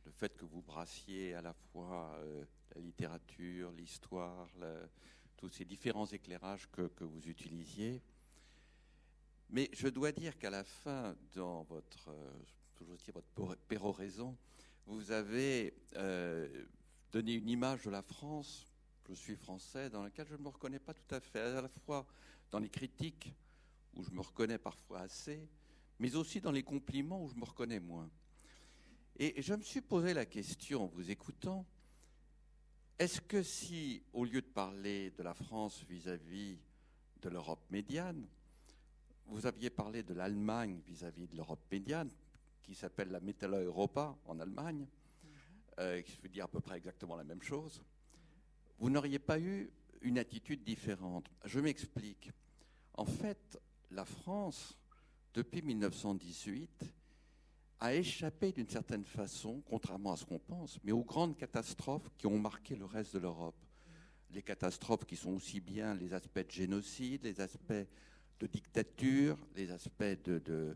[0.05, 2.43] le fait que vous brassiez à la fois euh,
[2.75, 4.49] la littérature, l'histoire,
[5.37, 8.01] tous ces différents éclairages que, vous utilisiez.
[9.49, 12.09] Mais je dois dire qu'à la fin, dans votre,
[12.97, 14.35] dire votre péroraison,
[14.87, 15.73] vous avez
[17.11, 18.67] donné une image de la France,
[19.09, 21.69] je suis français, dans laquelle je ne me reconnais pas tout à fait, à la
[21.69, 22.05] fois
[22.51, 23.33] dans les critiques
[23.95, 25.47] où je me reconnais parfois assez,
[25.99, 28.09] mais aussi dans les compliments où je me reconnais moins.
[29.17, 31.65] Et je me suis posé la question en vous écoutant,
[32.99, 36.57] est-ce que si, au lieu de parler de la France vis-à-vis
[37.21, 38.25] de l'Europe médiane,
[39.27, 42.09] vous aviez parlé de l'Allemagne vis-à-vis de l'Europe médiane,
[42.61, 44.85] qui s'appelle la Metalla Europa en Allemagne,
[45.79, 47.81] euh, qui veut dire à peu près exactement la même chose,
[48.79, 49.69] vous n'auriez pas eu
[50.01, 51.29] une attitude différente.
[51.43, 52.31] Je m'explique.
[52.93, 53.59] En fait,
[53.91, 54.77] la France,
[55.35, 56.85] depuis 1918,
[57.81, 62.25] a échappé d'une certaine façon, contrairement à ce qu'on pense, mais aux grandes catastrophes qui
[62.25, 63.55] ont marqué le reste de l'Europe.
[64.31, 67.85] Les catastrophes qui sont aussi bien les aspects de génocide, les aspects
[68.39, 70.75] de dictature, les aspects de,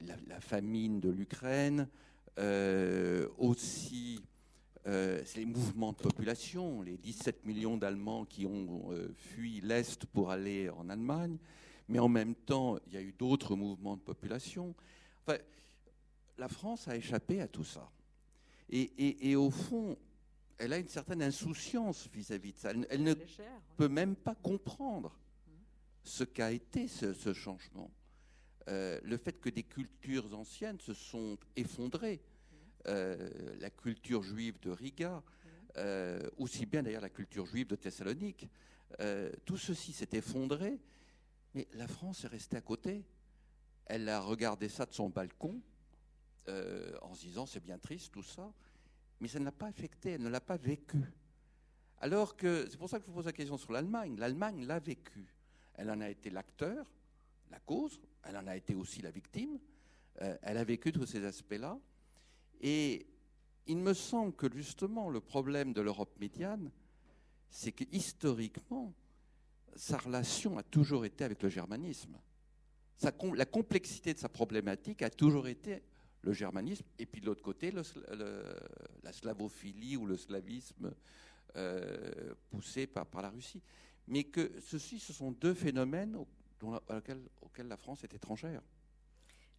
[0.00, 1.88] la, famine de l'Ukraine,
[2.38, 4.20] euh, aussi
[4.86, 10.30] euh, les mouvements de population, les 17 millions d'Allemands qui ont euh, fui l'Est pour
[10.30, 11.38] aller en Allemagne,
[11.88, 14.74] mais en même temps, il y a eu d'autres mouvements de population.
[15.26, 15.38] Enfin,
[16.36, 17.90] la France a échappé à tout ça.
[18.70, 19.96] Et, au fond,
[20.58, 22.72] elle a une certaine insouciance vis-à-vis de ça.
[22.90, 23.14] Elle, ne
[23.76, 25.18] peut même pas comprendre
[26.02, 27.90] ce qu'a été ce, changement.
[28.68, 32.20] Euh, le fait que des cultures anciennes se sont effondrées
[32.86, 33.30] euh,
[33.60, 35.22] la culture juive de Riga,
[35.78, 38.48] euh, aussi bien d'ailleurs la culture juive de Thessalonique.
[39.44, 40.78] Tout ceci s'est effondré,
[41.54, 43.04] mais la France est restée à côté.
[43.86, 45.60] Elle a regardé ça de son balcon
[46.48, 48.52] euh, en se disant c'est bien triste tout ça,
[49.20, 50.98] mais ça ne l'a pas affecté, elle ne l'a pas vécu.
[52.00, 54.16] Alors que, c'est pour ça que je vous pose la question sur l'Allemagne.
[54.16, 55.26] L'Allemagne l'a vécu.
[55.74, 56.86] Elle en a été l'acteur,
[57.50, 59.58] la cause, elle en a été aussi la victime.
[60.22, 61.78] Euh, elle a vécu tous ces aspects-là.
[62.60, 63.06] Et
[63.66, 66.70] il me semble que justement le problème de l'Europe médiane,
[67.50, 68.92] c'est que historiquement,
[69.76, 72.18] sa relation a toujours été avec le germanisme.
[73.02, 75.82] la complexité de sa problématique a toujours été
[76.22, 80.92] le germanisme, et puis de l'autre côté, la slavophilie ou le slavisme
[81.56, 83.62] euh, poussé par, la Russie.
[84.06, 86.16] Mais que ceci, ce sont deux phénomènes
[86.60, 88.62] auxquels la France est étrangère.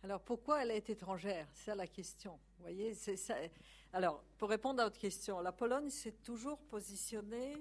[0.03, 1.47] Alors pourquoi elle est étrangère?
[1.53, 2.39] C'est la question.
[2.57, 3.36] Vous voyez, ça.
[3.91, 7.53] Alors pour répondre à votre question, la Pologne s'est toujours positionnée.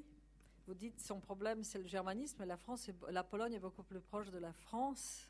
[0.68, 4.30] Vous dites son problème c'est le germanisme, la France, la Pologne est beaucoup plus proche
[4.30, 5.26] de la France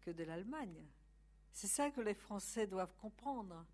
[0.00, 0.86] que de l'Allemagne.
[1.50, 3.66] C'est ça que les Français doivent comprendre.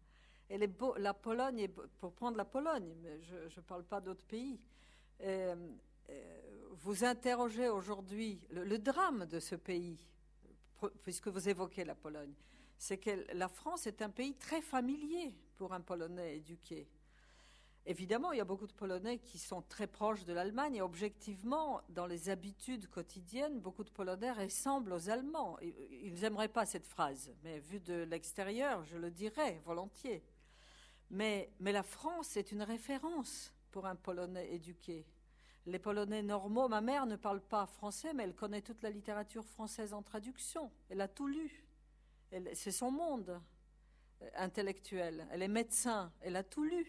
[0.48, 4.58] Et la Pologne, pour prendre la Pologne, mais je ne parle pas d'autres pays.
[5.20, 5.54] Euh,
[6.08, 6.40] euh,
[6.70, 9.98] vous interrogez aujourd'hui le, drame de ce pays,
[11.02, 12.32] puisque vous évoquez la Pologne
[12.78, 16.88] c'est que la France est un pays très familier pour un Polonais éduqué.
[17.85, 21.80] Évidemment, il y a beaucoup de Polonais qui sont très proches de l'Allemagne et objectivement,
[21.89, 25.59] dans les habitudes quotidiennes, beaucoup de Polonais ressemblent aux Allemands.
[25.61, 30.22] Ils n'aimeraient pas cette phrase, mais vu de l'extérieur, je le dirais volontiers.
[31.11, 35.05] Mais, mais la France est une référence pour un Polonais éduqué.
[35.66, 39.45] Les Polonais normaux, ma mère ne parle pas français, mais elle connaît toute la littérature
[39.45, 40.70] française en traduction.
[40.89, 41.66] Elle a tout lu
[42.55, 43.41] c'est son monde
[44.22, 45.26] euh, intellectuel.
[45.30, 46.87] Elle est médecin, elle a tout lu.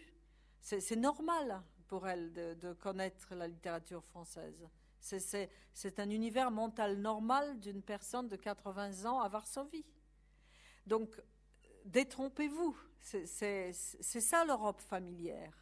[0.64, 4.66] C'est normal pour elle de, connaître la littérature française.
[4.98, 9.84] C'est un univers mental normal d'une personne de 80 ans à Varsovie.
[10.86, 11.20] Donc,
[11.84, 12.74] détrompez-vous.
[12.98, 15.52] C'est ça l'Europe familière.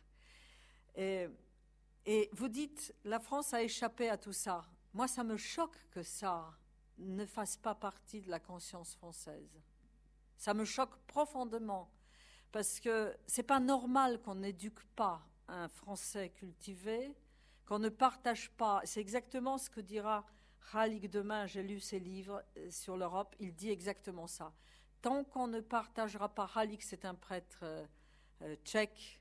[0.94, 4.64] Et, vous dites, la France a échappé à tout ça.
[4.94, 6.56] Moi, ça me choque que ça
[6.98, 9.60] ne fasse pas partie de la conscience française.
[10.36, 11.90] Ça me choque profondément
[12.52, 17.14] parce que c'est pas normal qu'on n'éduque pas un Français cultivé,
[17.66, 18.82] qu'on ne partage pas.
[18.84, 20.24] C'est exactement ce que dira
[20.70, 21.46] Khalik demain.
[21.46, 23.34] J'ai lu ses livres euh, sur l'Europe.
[23.40, 24.52] Il dit exactement ça.
[25.00, 27.86] Tant qu'on ne partagera pas, Khalik, c'est un prêtre euh,
[28.42, 29.20] euh, tchèque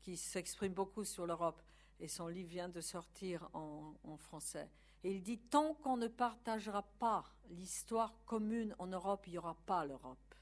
[0.00, 1.62] qui s'exprime beaucoup sur l'Europe
[2.00, 4.70] et son livre vient de sortir en, en français.
[5.04, 9.54] Et il dit tant qu'on ne partagera pas l'histoire commune en Europe, il n'y aura
[9.66, 10.34] pas l'Europe.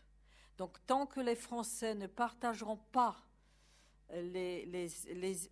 [0.58, 3.16] Donc tant que les Français ne partageront pas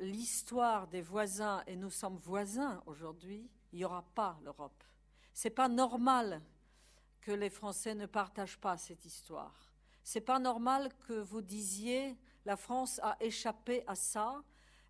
[0.00, 4.82] l'histoire des voisins, et nous sommes voisins aujourd'hui, il n'y aura pas l'Europe.
[5.32, 6.42] C'est pas normal
[7.20, 9.72] que les Français ne partagent pas cette histoire.
[10.02, 14.42] C'est pas normal que vous disiez la France a échappé à ça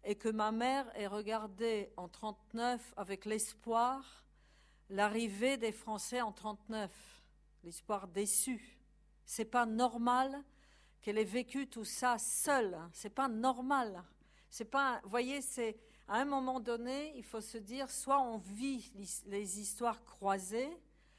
[0.04, 4.24] et que ma mère ait regardé en 39 avec l'espoir
[4.90, 6.90] l'arrivée des Français en 39,
[7.64, 8.75] l'espoir déçu.
[9.26, 10.42] C'est pas normal
[11.02, 12.78] qu'elle ait vécu tout ça seule.
[12.92, 14.02] C'est pas normal.
[14.48, 15.76] C'est pas, voyez, c'est
[16.08, 18.92] à un moment donné, il faut se dire, soit on vit
[19.26, 20.70] les histoires croisées,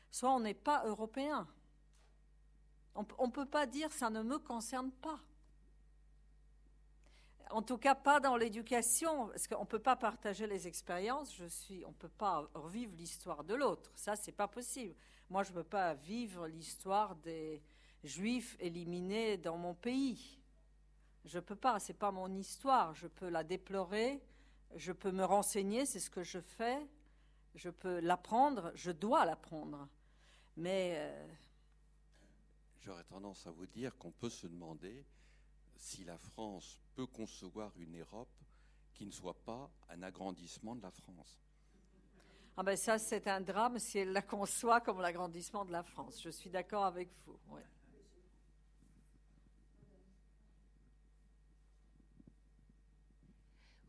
[0.09, 1.47] soit on n'est pas européen.
[2.95, 5.19] On ne peut pas dire ça ne me concerne pas.
[7.51, 11.35] En tout cas, pas dans l'éducation, parce qu'on ne peut pas partager les expériences.
[11.35, 13.91] Je suis, on ne peut pas revivre l'histoire de l'autre.
[13.95, 14.95] Ça, c'est pas possible.
[15.29, 17.61] Moi, je ne peux pas vivre l'histoire des,
[18.03, 20.39] juifs éliminés dans mon pays.
[21.25, 22.93] Je ne peux pas, c'est pas mon histoire.
[22.93, 24.21] Je peux la déplorer,
[24.75, 26.85] je peux me renseigner, c'est ce que je fais.
[27.55, 29.87] Je peux l'apprendre, je dois l'apprendre.
[30.55, 30.95] Mais.
[30.97, 31.27] Euh,
[32.81, 35.03] J'aurais tendance à vous dire qu'on peut se demander
[35.75, 38.29] si la France peut concevoir une Europe
[38.93, 41.39] qui ne soit pas un agrandissement de la France.
[42.55, 46.21] Ah ben ça, c'est un drame si elle la conçoit comme l'agrandissement de la France.
[46.23, 47.37] Je suis d'accord avec vous.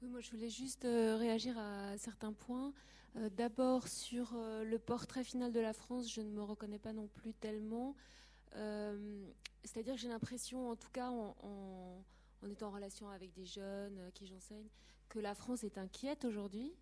[0.01, 2.73] Oui, moi je voulais juste euh, réagir à certains points.
[3.17, 6.93] Euh, d'abord sur euh, le portrait final de la France, je ne me reconnais pas
[6.93, 7.97] non plus tellement.
[9.63, 12.03] C'est-à-dire que j'ai l'impression, en tout cas en,
[12.51, 14.67] étant en relation avec des jeunes qui j'enseigne,
[15.09, 16.73] que la France est inquiète aujourd'hui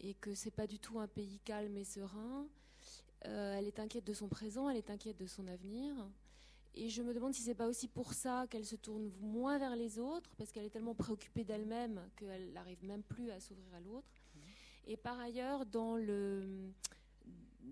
[0.00, 2.48] et que c'est pas du tout un pays calme et serein.
[3.20, 5.94] elle est inquiète de son présent, elle est inquiète de son avenir.
[6.80, 9.74] Et je me demande si c'est pas aussi pour ça qu'elle se tourne moins vers
[9.74, 13.80] les autres, parce qu'elle est tellement préoccupée d'elle-même qu'elle n'arrive même plus à s'ouvrir à
[13.80, 14.06] l'autre.
[14.86, 16.70] Et par ailleurs, dans le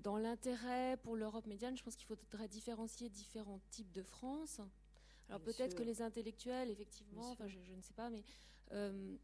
[0.02, 4.60] dans l'intérêt pour l'Europe médiane, je pense qu'il faudrait différencier différents types de France.
[5.28, 8.24] Alors peut-être que les intellectuels, effectivement, enfin je, ne sais pas, mais
[8.72, 9.16] euh,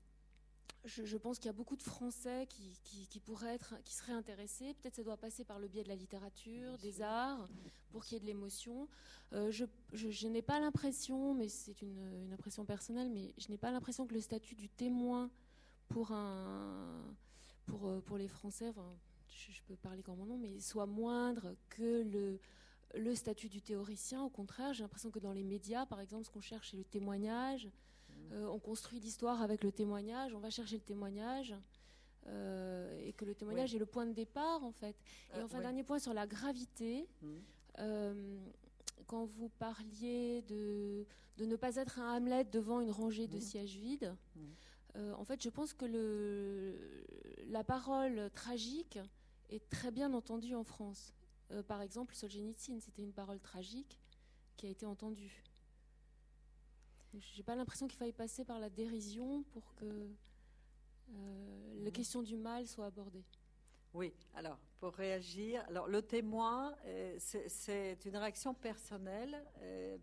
[0.85, 4.75] je, pense qu'il y a beaucoup de Français qui, pourraient être, qui seraient intéressés.
[4.75, 7.49] Peut-être ça doit passer par le biais de la littérature, des arts,
[7.91, 8.89] pour qu'il y ait de l'émotion.
[9.33, 14.07] Euh, je, n'ai pas l'impression, mais c'est une, impression personnelle, mais je n'ai pas l'impression
[14.07, 15.31] que le statut du témoin
[15.89, 17.15] pour un,
[17.67, 18.97] pour, euh, pour les Français, enfin,
[19.29, 22.41] je, peux parler comme mon nom, mais soit moindre que le,
[22.95, 24.23] le statut du théoricien.
[24.23, 26.85] Au contraire, j'ai l'impression que dans les médias, par exemple, ce qu'on cherche, c'est le
[26.85, 27.71] témoignage.
[28.33, 31.55] Euh, on construit l'histoire avec le témoignage, on va chercher le témoignage.
[32.29, 34.95] Euh, et que le témoignage est le point de départ en fait.
[35.35, 37.09] Et euh, enfin, dernier point sur la gravité.
[37.21, 38.39] Mmh.
[39.07, 41.05] quand vous parliez de,
[41.39, 43.41] de, ne pas être un Hamlet devant une rangée de mmh.
[43.41, 45.13] sièges vides, mmh.
[45.15, 47.05] en fait, je pense que le,
[47.49, 49.01] la parole tragique
[49.51, 51.13] est très bien entendue en France.
[51.67, 53.99] par exemple, Solzhenitsyn, c'était une parole tragique
[54.57, 55.43] qui a été entendue.
[57.19, 61.93] J'ai pas l'impression qu'il faille passer par la dérision pour que euh, la mhm.
[61.93, 63.25] question du mal soit abordée.
[63.93, 69.45] Oui, alors pour réagir, alors le témoin, euh, c'est une réaction personnelle.
[69.61, 69.99] Euh,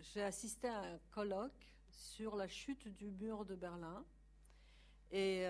[0.00, 4.04] j'ai assisté à un colloque sur la chute du mur de Berlin
[5.12, 5.46] et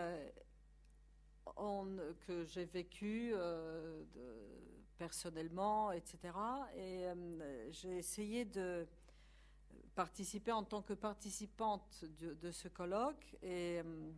[2.27, 3.35] que j'ai vécu
[4.99, 6.19] personnellement, etc.
[6.77, 7.07] Et
[7.71, 8.87] j'ai essayé de
[9.97, 13.35] participer en tant que participante de, ce colloque.
[13.43, 14.13] Et euh,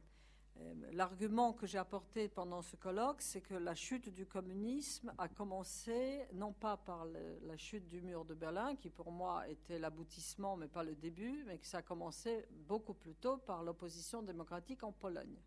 [0.59, 5.29] euh, l'argument que j'ai apporté pendant ce colloque, c'est que la chute du communisme a
[5.29, 10.57] commencé non pas par la chute du mur de Berlin, qui pour moi était l'aboutissement
[10.57, 14.83] mais pas le début, mais que ça a commencé beaucoup plus tôt par l'opposition démocratique
[14.83, 15.39] en Pologne.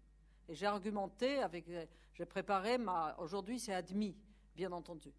[0.47, 1.65] Et j'ai argumenté avec,
[2.13, 4.15] j'ai préparé ma, aujourd'hui c'est admis,
[4.55, 5.11] bien entendu.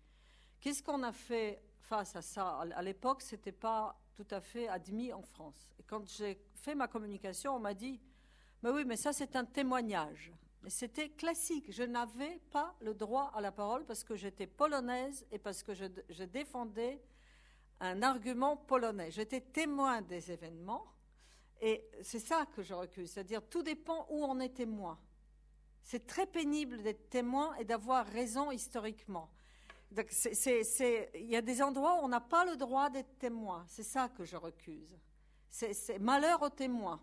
[0.59, 2.61] Qu'est-ce qu'on a fait face à ça?
[2.61, 5.71] À l'époque, c'était pas tout à fait admis en France.
[5.79, 8.01] Et quand j'ai fait ma communication, on m'a dit
[8.63, 10.33] Mais oui, mais ça, c'est un témoignage.
[10.63, 11.67] Mais c'était classique.
[11.71, 15.75] Je n'avais pas le droit à la parole parce que j'étais polonaise et parce que
[15.75, 17.03] je, je défendais
[17.81, 19.11] un argument polonais.
[19.11, 20.87] J'étais témoin des événements
[21.61, 23.09] et c'est ça que je recule.
[23.09, 24.99] C'est-à-dire, tout dépend où on est témoin.
[25.83, 29.33] C'est très pénible d'être témoin et d'avoir raison historiquement
[29.95, 33.65] il y a des endroits où on n'a pas le droit d'être témoin.
[33.69, 34.99] C'est ça que je recuse.
[35.49, 37.01] C'est malheur aux témoins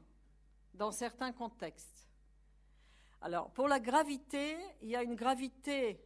[0.73, 2.07] dans certains contextes.
[3.21, 6.01] Alors, pour la gravité, il y a une gravité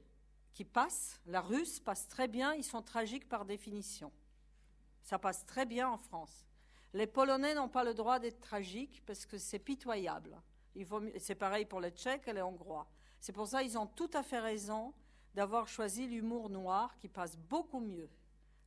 [0.51, 1.21] qui passe.
[1.25, 2.53] La russe passe très bien.
[2.53, 4.11] Ils sont tragiques par définition.
[5.03, 6.45] Ça passe très bien en France.
[6.93, 10.41] Les Polonais n'ont pas le droit d'être tragiques parce que c'est pitoyable.
[11.19, 12.87] C'est pareil pour les Tchèques et les Hongrois.
[13.19, 14.93] C'est pour ça qu'ils ont tout à fait raison
[15.33, 18.09] d'avoir choisi l'humour noir qui passe beaucoup mieux.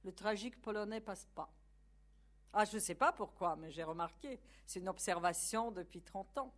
[0.05, 1.51] Le tragique polonais passe pas.
[2.53, 4.41] Ah, je ne sais pas pourquoi, mais j'ai remarqué.
[4.67, 6.55] C'est une observation depuis 30 ans.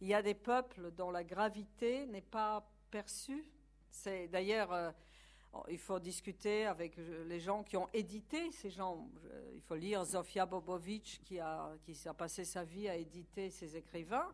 [0.00, 3.44] Il y a des peuples dont la gravité n'est pas perçue.
[3.90, 4.90] C'est d'ailleurs, euh,
[5.68, 9.08] il faut discuter avec les gens qui ont édité ces gens.
[9.54, 13.76] Il faut lire Zofia Bobovic qui a, qui a passé sa vie à éditer ces
[13.76, 14.32] écrivains.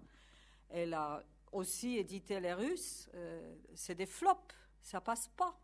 [0.69, 1.23] Elle a
[1.53, 3.09] aussi édité les Russes.
[3.15, 5.59] Euh, c'est des flops ça passe pas.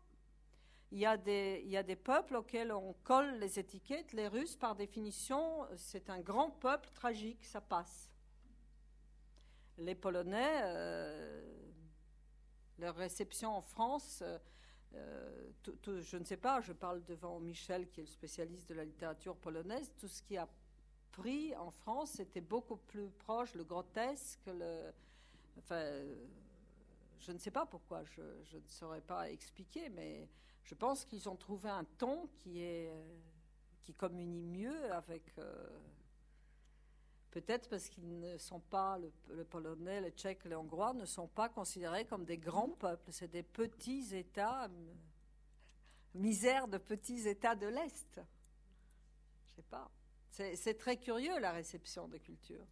[0.91, 4.11] Il y, a des, il y a des peuples auxquels on colle les étiquettes.
[4.13, 8.09] Les Russes, par définition, c'est un grand peuple tragique, ça passe.
[9.77, 11.43] Les Polonais, euh,
[12.79, 14.23] leur réception en France,
[14.95, 15.51] euh,
[16.01, 19.35] je ne sais pas, je parle devant Michel, qui est le spécialiste de la littérature
[19.35, 20.47] polonaise, tout ce qui a
[21.11, 24.91] pris en France était beaucoup plus proche, le grotesque, le,
[27.19, 30.29] je ne sais pas pourquoi, je, ne saurais pas expliquer, mais
[30.63, 32.91] je pense qu'ils ont trouvé un ton qui est
[33.83, 35.23] qui communie mieux avec.
[35.39, 35.79] Euh,
[37.31, 41.49] peut-être parce qu'ils ne sont pas, le, polonais, le tchèque, le hongrois ne sont pas
[41.49, 44.69] considérés comme des grands peuples, c'est des petits États,
[46.13, 48.21] misère de petits États de l'Est.
[49.45, 49.89] Je sais pas.
[50.29, 52.67] C'est très curieux la réception des cultures.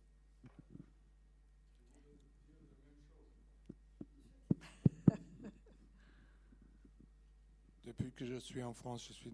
[7.87, 9.31] Depuis que je suis en France, je suis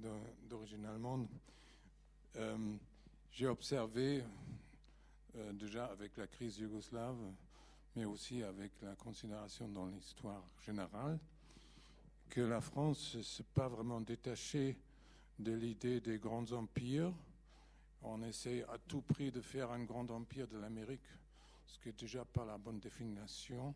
[0.47, 1.27] d'origine allemande,
[2.35, 2.75] euh,
[3.31, 4.23] j'ai observé
[5.35, 7.17] euh, déjà avec la crise yougoslave,
[7.95, 11.17] mais aussi avec la considération dans l'histoire générale,
[12.29, 14.77] que la France ne s'est pas vraiment détachée
[15.39, 17.11] de l'idée des grands empires.
[18.03, 21.09] On essaie à tout prix de faire un grand empire de l'Amérique,
[21.65, 23.73] ce qui est déjà pas la bonne définition.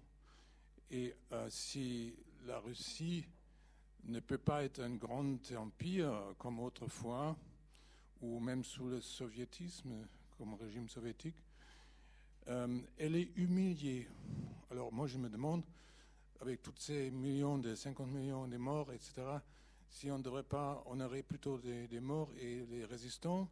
[0.92, 2.14] Et euh, si
[2.46, 3.26] la Russie
[4.06, 7.36] ne peut pas être un grand empire comme autrefois,
[8.22, 10.08] ou même sous le soviétisme,
[10.38, 11.36] comme régime soviétique,
[12.48, 14.08] euh, elle est humiliée.
[14.72, 15.64] Alors moi je me demande,
[16.40, 19.24] avec tous ces millions de 50 millions de morts, etc.,
[19.90, 23.50] si on devrait pas, on aurait plutôt des, morts et les résistants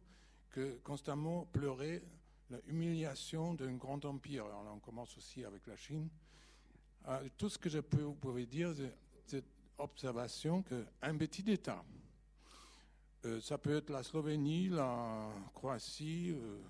[0.50, 2.02] que constamment pleurer
[2.50, 4.44] la humiliation d'un grand empire.
[4.46, 6.08] Alors on commence aussi avec la Chine.
[7.08, 8.72] Euh, tout ce que je peux vous pouvez dire,
[9.26, 9.44] c'est
[9.78, 11.84] observation qu'un petit État,
[13.24, 16.60] euh, ça peut être la Slovénie, la Croatie, euh,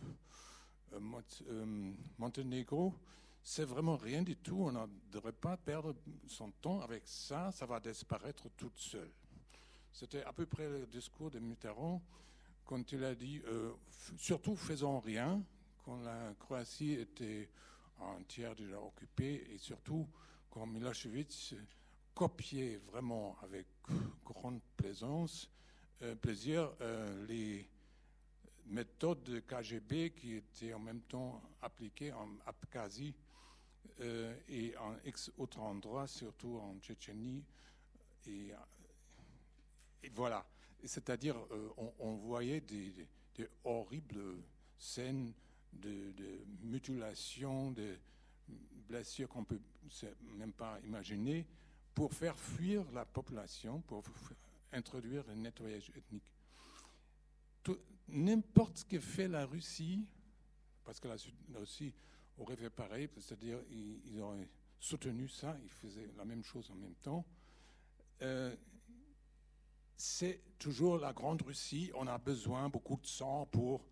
[0.95, 2.95] euh, Monténégro,
[3.43, 4.57] c'est vraiment rien du tout.
[4.61, 5.95] On ne devrait pas perdre
[6.27, 9.11] son temps avec ça, ça va disparaître toute seule.
[9.93, 12.03] C'était à peu près le discours de Mitterrand
[12.65, 13.41] quand il a dit
[14.17, 15.43] surtout faisons rien,
[15.85, 17.49] quand la Croatie était
[18.01, 20.07] un tiers déjà occupée et surtout
[20.51, 21.55] quand Milosevic
[22.17, 23.67] copiait vraiment avec
[24.25, 25.51] grande plaisance
[26.03, 27.67] euh, plaisir euh, les
[28.67, 33.15] méthodes de KGB qui étaient en même temps appliquées en Abkhazie
[34.01, 37.45] euh, et en ex autres endroits, surtout en Tchétchénie.
[38.27, 38.53] Et,
[40.13, 40.45] voilà.
[40.85, 41.37] C'est-à-dire,
[41.99, 42.93] on, voyait des,
[43.65, 44.43] horribles
[44.79, 45.33] scènes
[45.73, 47.97] de, de, mutilation, de
[48.89, 49.61] blessures qu'on peut
[50.39, 51.47] même pas imaginer,
[51.97, 54.05] pour faire fuir la population, pour
[54.71, 56.31] introduire le nettoyage ethnique.
[58.09, 60.07] N'importe ce que fait la Russie,
[60.85, 61.17] parce que la,
[61.59, 61.95] Russie
[62.37, 64.49] aurait fait pareil, c'est-à-dire ils, auraient
[64.79, 67.25] soutenu ça, ils faisaient la même chose en même temps.
[68.21, 68.55] Euh,
[69.97, 71.91] c'est toujours la grande Russie.
[71.95, 73.87] On a besoin beaucoup de sang pour,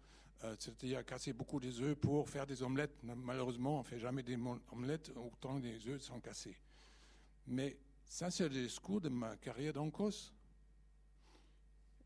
[0.45, 3.03] euh, c'est-à-dire casser beaucoup des œufs pour faire des omelettes.
[3.03, 4.39] Malheureusement, on ne fait jamais des
[4.71, 6.59] omelettes autant les œufs sont cassés.
[7.47, 7.79] Mais
[8.15, 10.33] ça, c'est le discours de ma carrière d'Ancos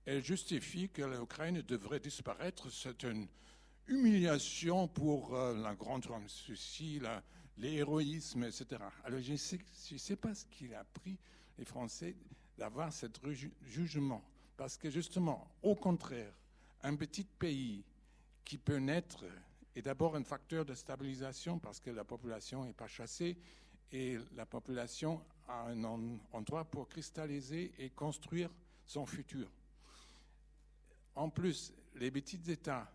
[0.08, 2.72] elle justifie que l'Ukraine devrait disparaître.
[2.72, 3.28] C'est une
[3.86, 6.98] humiliation pour euh, la grande Russie,
[7.58, 8.84] l'héroïsme, etc.
[9.04, 11.18] Alors je ne sais, pas ce qu'il a pris
[11.58, 12.16] les Français
[12.56, 13.04] d'avoir ce
[13.66, 14.24] jugement.
[14.56, 16.32] Parce que justement, au contraire,
[16.84, 17.84] un petit pays
[18.46, 19.26] qui peut naître
[19.76, 23.36] est d'abord un facteur de stabilisation parce que la population n'est pas chassée
[23.92, 25.84] et la population un
[26.32, 28.50] endroit pour cristalliser et construire
[28.84, 29.50] son futur.
[31.14, 32.90] En plus, les petits États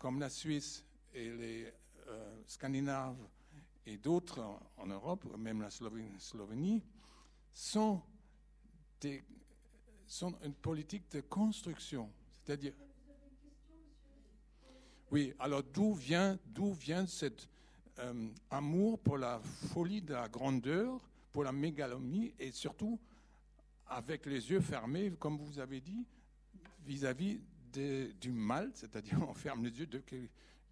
[0.00, 1.72] comme la Suisse et les
[2.08, 3.22] euh, Scandinaves
[3.86, 4.40] et d'autres
[4.76, 6.82] en, Europe, même la Slovénie,
[7.52, 8.02] sont,
[10.42, 12.10] une politique de construction.
[12.32, 12.72] C'est-à-dire.
[15.10, 17.48] Oui, alors d'où vient, vient cet
[17.98, 19.40] euh, amour pour la
[19.72, 22.98] folie de la grandeur, pour la mégalomie et surtout
[23.86, 26.06] avec les yeux fermés, comme vous avez dit,
[26.84, 27.40] vis-à-vis
[27.72, 29.88] du mal, c'est-à-dire on ferme les yeux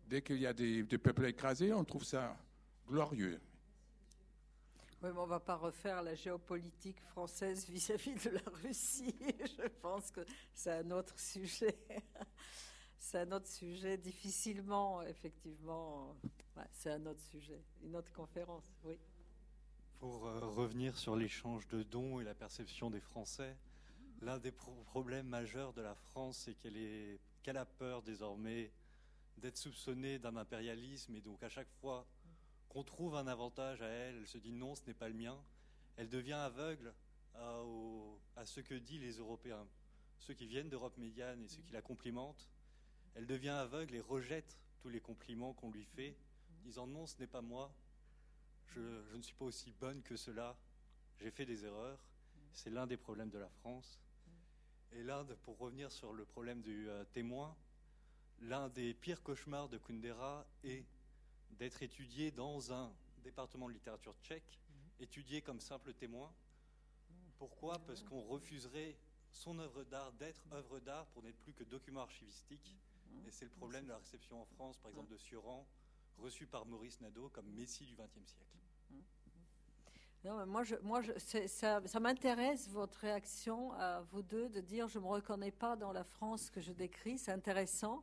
[0.06, 2.36] dès qu'il y a des, peuples écrasés, on trouve ça
[2.86, 3.40] glorieux.
[5.01, 9.14] Oui, mais on ne va pas refaire la géopolitique française vis-à-vis de la Russie.
[9.59, 10.20] Je pense que
[10.55, 11.78] c'est un autre sujet.
[12.98, 16.16] C'est un autre sujet, difficilement, effectivement.
[16.72, 18.98] c'est un autre sujet, une autre conférence, oui.
[19.98, 23.56] Pour euh, revenir sur l'échange de dons et la perception des Français,
[24.20, 28.72] L'un des problèmes majeurs de la France, c'est qu'elle a peur désormais
[29.36, 32.04] d'être soupçonnée d'un impérialisme et donc à chaque fois
[32.68, 35.38] qu'on trouve un avantage à elle, elle se dit non, ce n'est pas le mien.
[35.96, 36.92] Elle devient aveugle
[37.36, 37.62] à,
[38.34, 39.68] à ce que disent les Européens,
[40.18, 42.48] ceux qui viennent d'Europe médiane et ceux qui la complimentent.
[43.14, 46.16] Elle devient aveugle et rejette tous les compliments qu'on lui fait,
[46.64, 47.72] disant non, ce n'est pas moi,
[48.74, 50.56] je ne suis pas aussi bonne que cela,
[51.18, 51.98] j'ai fait des erreurs.
[52.52, 54.00] C'est l'un des problèmes de la France.
[54.92, 57.56] Et l'Inde, pour revenir sur le problème du euh, témoin,
[58.40, 60.84] l'un des pires cauchemars de Kundera est
[61.50, 62.92] d'être étudié dans un
[63.22, 65.02] département de littérature tchèque, mhm.
[65.04, 66.32] étudié comme simple témoin.
[67.38, 67.78] Pourquoi?
[67.86, 68.96] Parce qu'on refuserait
[69.30, 72.76] son œuvre d'art d'être œuvre d'art pour n'être plus que document archivistique.
[73.10, 73.26] Mhm.
[73.26, 75.66] Et c'est le problème de la réception en France, par exemple, de Sioran,
[76.16, 78.57] reçu par Maurice Nadeau comme Messie du XXe siècle.
[80.24, 81.12] Non, moi, je, moi je,
[81.46, 85.76] ça, ça m'intéresse votre réaction à vous deux de dire je ne me reconnais pas
[85.76, 87.18] dans la France que je décris.
[87.18, 88.02] C'est intéressant.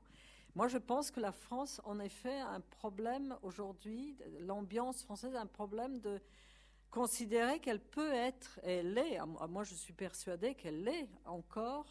[0.55, 5.41] Moi, je pense que la France, en effet, a un problème aujourd'hui, l'ambiance française a
[5.41, 6.21] un problème de
[6.89, 9.19] considérer qu'elle peut être, et elle l'est,
[9.49, 11.85] moi je suis persuadée qu'elle l'est encore,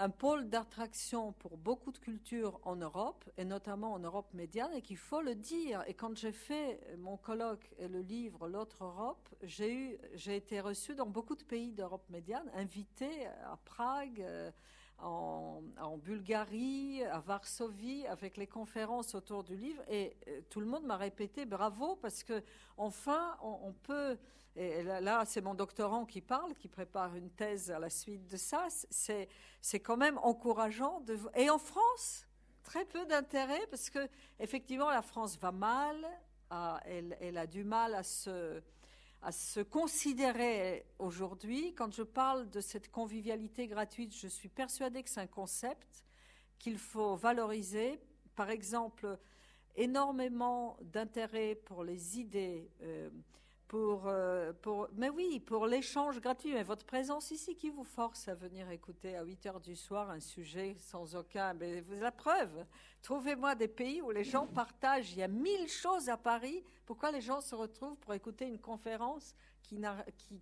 [0.00, 4.80] un pôle d'attraction pour beaucoup de cultures en Europe, et notamment en Europe médiane, et
[4.80, 5.84] qu'il faut le dire.
[5.86, 11.04] Et quand j'ai fait mon colloque et le livre L'autre Europe, j'ai, été reçu dans
[11.04, 14.50] beaucoup de pays d'Europe médiane, invité à Prague, euh,
[15.02, 15.62] en,
[15.98, 20.96] Bulgarie, à Varsovie, avec les conférences autour du livre, et euh, tout le monde m'a
[20.96, 22.42] répété bravo, parce que
[22.76, 24.18] enfin, on, peut
[24.56, 28.66] là, c'est mon doctorant qui parle, qui prépare une thèse à la suite de ça.
[28.90, 29.28] C'est,
[29.60, 31.00] c'est quand même encourageant.
[31.00, 31.18] De...
[31.34, 32.26] Et en France,
[32.62, 34.08] très peu d'intérêt parce que
[34.38, 35.96] effectivement, la France va mal.
[36.84, 38.60] elle, elle, a du mal à se,
[39.22, 41.74] à se considérer aujourd'hui.
[41.74, 46.04] Quand je parle de cette convivialité gratuite, je suis persuadée que c'est un concept
[46.58, 48.00] qu'il faut valoriser.
[48.34, 49.18] Par exemple,
[49.76, 52.70] énormément d'intérêt pour les idées.
[52.82, 53.10] Euh,
[53.78, 54.52] euh,
[54.94, 56.52] mais oui, pour l'échange gratuit.
[56.52, 60.10] Mais votre présence ici, qui vous force à venir écouter à 8 heures du soir
[60.10, 61.54] un sujet sans aucun.
[61.54, 62.64] Mais vous la preuve.
[63.02, 65.12] Trouvez-moi des pays où les gens partagent.
[65.12, 66.64] Il y a mille choses à Paris.
[66.84, 69.80] Pourquoi les gens se retrouvent pour écouter une conférence qui,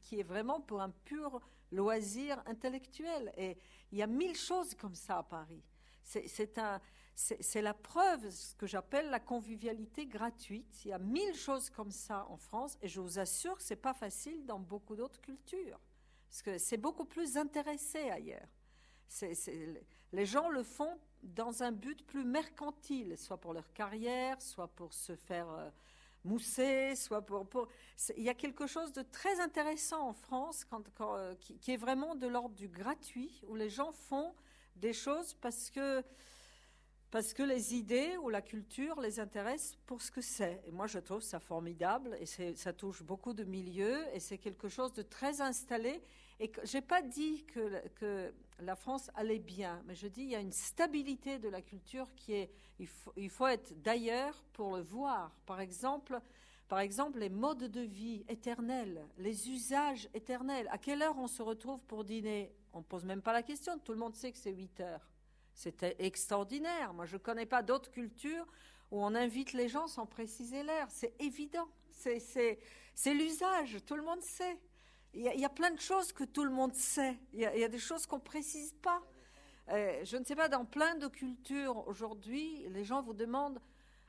[0.00, 1.40] qui est vraiment pour un pur
[1.70, 3.32] loisir intellectuel?
[3.36, 3.59] Et
[3.92, 5.62] il y a mille choses comme ça à Paris.
[6.02, 6.80] C'est un
[7.20, 10.85] c'est la preuve, ce que j'appelle la convivialité gratuite.
[10.85, 13.74] Il y a mille choses comme ça en France, et je vous assure que ce
[13.74, 15.81] n'est pas facile dans beaucoup d'autres cultures,
[16.28, 18.47] parce que c'est beaucoup plus intéressé ailleurs.
[20.12, 24.95] les gens le font dans un but plus mercantile, soit pour leur carrière, soit pour
[24.95, 25.70] se faire euh,
[26.23, 27.49] mousser, soit pour...
[28.16, 30.65] il y a quelque chose de très intéressant en France
[31.01, 34.36] euh, qui, est vraiment de l'ordre du gratuit, où les gens font
[34.77, 36.05] des choses parce que
[37.10, 40.62] parce que les idées ou la culture les intéressent pour ce que c'est.
[40.66, 44.68] Et moi, je trouve ça formidable et ça touche beaucoup de milieux et c'est quelque
[44.68, 46.02] chose de très installé.
[46.40, 50.35] Et je n'ai pas dit que, la France allait bien, mais je dis il y
[50.35, 52.51] a une stabilité de la culture qui est.
[52.80, 55.30] Il faut, il faut être d'ailleurs pour le voir.
[55.47, 56.20] Par exemple,
[56.68, 60.68] par exemple, les modes de vie éternels, les usages éternels.
[60.70, 62.52] À quelle heure on se retrouve pour dîner?
[62.72, 63.78] On ne pose même pas la question.
[63.78, 65.09] Tout le monde sait que c'est 8 heures.
[65.59, 66.94] C'était extraordinaire.
[66.94, 68.47] Moi, je ne connais pas d'autres cultures
[68.93, 70.86] où on invite les gens sans préciser l'heure.
[70.89, 71.68] C'est évident.
[71.90, 72.60] C'est
[73.06, 73.78] l'usage.
[73.85, 74.56] Tout le monde sait.
[75.14, 77.18] Il y, a, plein de choses que tout le monde sait.
[77.32, 79.02] Il y a, il y a des choses qu'on ne précise pas.
[79.70, 83.60] Euh, je ne sais pas, dans plein de cultures aujourd'hui, les gens vous demandent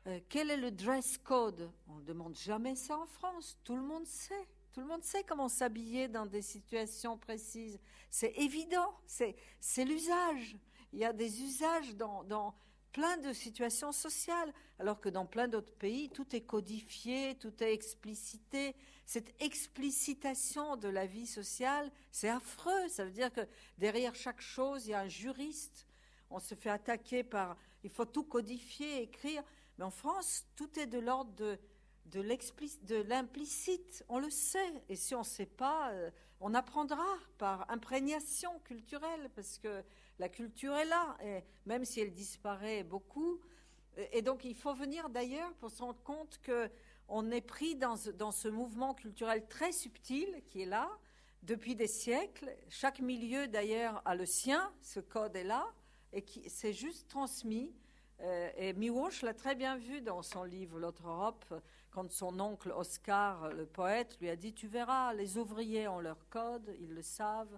[0.05, 1.71] euh, quel est le dress code?
[1.87, 3.57] On ne demande jamais ça en France.
[3.63, 4.47] Tout le monde sait.
[4.71, 7.79] Tout le monde sait comment s'habiller dans des situations précises.
[8.11, 8.93] C'est évident.
[9.07, 10.55] C'est l'usage
[10.93, 12.55] il y a des usages dans,
[12.91, 17.71] plein de situations sociales, alors que dans plein d'autres pays, tout est codifié, tout est
[17.71, 18.75] explicité.
[19.05, 22.89] Cette explicitation de la vie sociale, c'est affreux.
[22.89, 23.47] Ça veut dire que
[23.77, 25.85] derrière chaque chose, il y a un juriste.
[26.31, 27.57] On se fait attaquer par...
[27.83, 29.43] Il faut tout codifier, écrire.
[29.77, 31.59] Mais en France, tout est de l'ordre de,
[32.05, 34.03] de l'implicite.
[34.09, 34.83] On le sait.
[34.89, 36.09] Et si on ne sait pas, euh,
[36.39, 37.05] on apprendra
[37.37, 39.83] par imprégnation culturelle, parce que
[40.19, 41.17] la culture est là,
[41.65, 43.39] même si elle disparaît beaucoup.
[44.11, 48.31] Et donc il faut venir d'ailleurs pour se rendre compte qu'on est pris dans, dans,
[48.31, 50.89] ce mouvement culturel très subtil qui est là
[51.43, 52.55] depuis des siècles.
[52.69, 55.65] Chaque milieu d'ailleurs a le sien, ce code est là,
[56.13, 57.73] et qui c'est juste transmis.
[58.21, 61.45] Euh, et Miłosz l'a très bien vu dans son livre L'autre Europe,
[61.91, 66.27] quand son oncle Oscar, le poète, lui a dit Tu verras, les ouvriers ont leur
[66.29, 67.57] code, ils le savent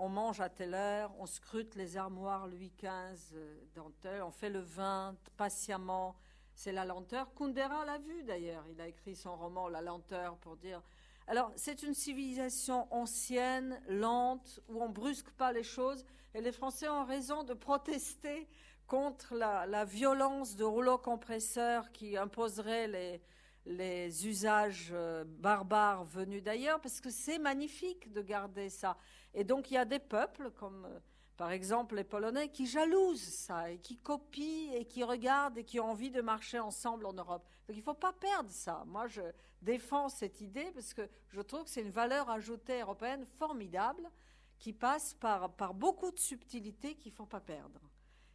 [0.00, 4.60] on mange à telle heure, on scrute les armoires Louis XV euh, on fait le
[4.60, 6.16] vin patiemment.
[6.54, 7.32] C'est la lenteur.
[7.34, 8.64] Kundera l'a vu d'ailleurs.
[8.70, 10.82] Il a écrit son roman La lenteur pour dire.
[11.26, 16.04] Alors, c'est une civilisation ancienne, lente, où on brusque pas les choses.
[16.34, 18.48] Et les Français ont raison de protester
[18.86, 23.20] contre la, violence de rouleaux compresseurs qui imposerait les,
[23.66, 28.96] les usages euh, barbares venus d'ailleurs, parce que c'est magnifique de garder ça.
[29.34, 30.98] Et donc il y a des peuples, comme euh,
[31.36, 35.80] par exemple les Polonais, qui jalousent ça et qui copient et qui regardent et qui
[35.80, 37.46] ont envie de marcher ensemble en Europe.
[37.66, 38.84] Donc il ne faut pas perdre ça.
[38.86, 39.22] Moi, je
[39.62, 44.10] défends cette idée parce que je trouve que c'est une valeur ajoutée européenne formidable
[44.58, 47.80] qui passe par, par beaucoup de subtilités qu'il ne faut pas perdre.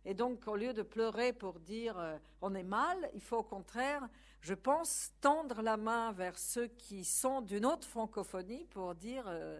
[0.05, 3.43] Et donc, au lieu de pleurer pour dire euh, on est mal, il faut au
[3.43, 4.07] contraire,
[4.39, 9.59] je pense, tendre la main vers ceux qui sont d'une autre francophonie pour dire euh,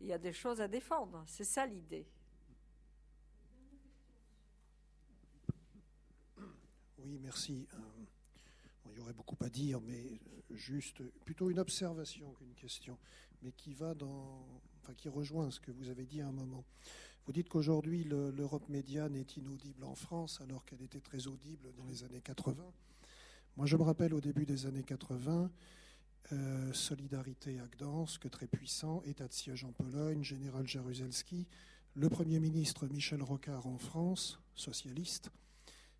[0.00, 1.24] il y a des choses à défendre.
[1.26, 2.06] C'est ça l'idée.
[6.98, 7.66] Oui, merci.
[7.74, 7.78] Euh,
[8.90, 12.98] il y aurait beaucoup à dire, mais juste plutôt une observation qu'une question,
[13.42, 14.46] mais qui va dans,
[14.80, 16.64] enfin, qui rejoint ce que vous avez dit à un moment.
[17.26, 21.86] Vous dites qu'aujourd'hui l'Europe médiane est inaudible en France, alors qu'elle était très audible dans
[21.86, 22.62] les années 80.
[23.56, 25.50] Moi, je me rappelle au début des années 80,
[26.32, 31.46] euh, Solidarité à Gdansk, très puissant, état de siège en Pologne, général Jaruzelski,
[31.94, 35.30] le Premier ministre Michel Rocard en France, socialiste,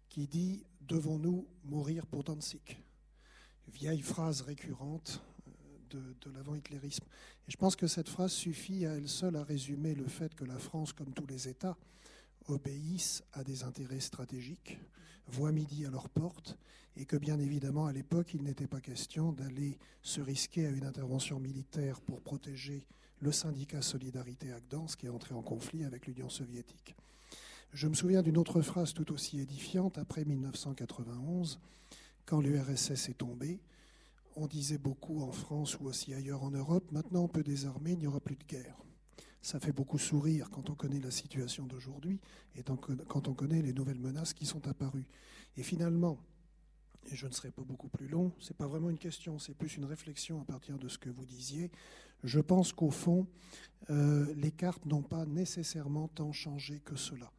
[0.09, 2.79] qui dit Devons-nous mourir pour Danzig?
[3.69, 5.23] Vieille phrase récurrente
[5.95, 7.05] euh, de, l'avant-hitlérisme.
[7.47, 10.45] Et je pense que cette phrase suffit à elle seule à résumer le fait que
[10.45, 11.77] la France, comme tous les États,
[12.49, 14.79] obéissent à des intérêts stratégiques,
[15.29, 16.59] voient midi à leur porte,
[16.97, 20.85] et que bien évidemment, à l'époque, il n'était pas question d'aller se risquer à une
[20.85, 22.87] intervention militaire pour protéger
[23.21, 26.95] le syndicat Solidarité à Gdansk qui est entré en conflit avec l'Union soviétique.
[27.73, 31.59] Je me souviens d'une autre phrase tout aussi édifiante après 1991,
[32.27, 33.61] quand l'URSS est tombée.
[34.37, 37.99] On disait beaucoup en France ou aussi ailleurs en Europe, maintenant on peut désarmer, il
[37.99, 38.77] n'y aura plus de guerre.
[39.45, 42.19] Ça fait beaucoup sourire quand on connaît la situation d'aujourd'hui
[42.57, 45.07] et quand on connaît les nouvelles menaces qui sont apparues.
[45.59, 46.19] Et finalement,
[47.13, 49.53] et je ne serai pas beaucoup plus long, ce n'est pas vraiment une question, c'est
[49.53, 51.71] plus une réflexion à partir de ce que vous disiez.
[52.23, 53.27] Je pense qu'au fond,
[53.91, 57.31] euh, les cartes n'ont pas nécessairement tant changé que cela.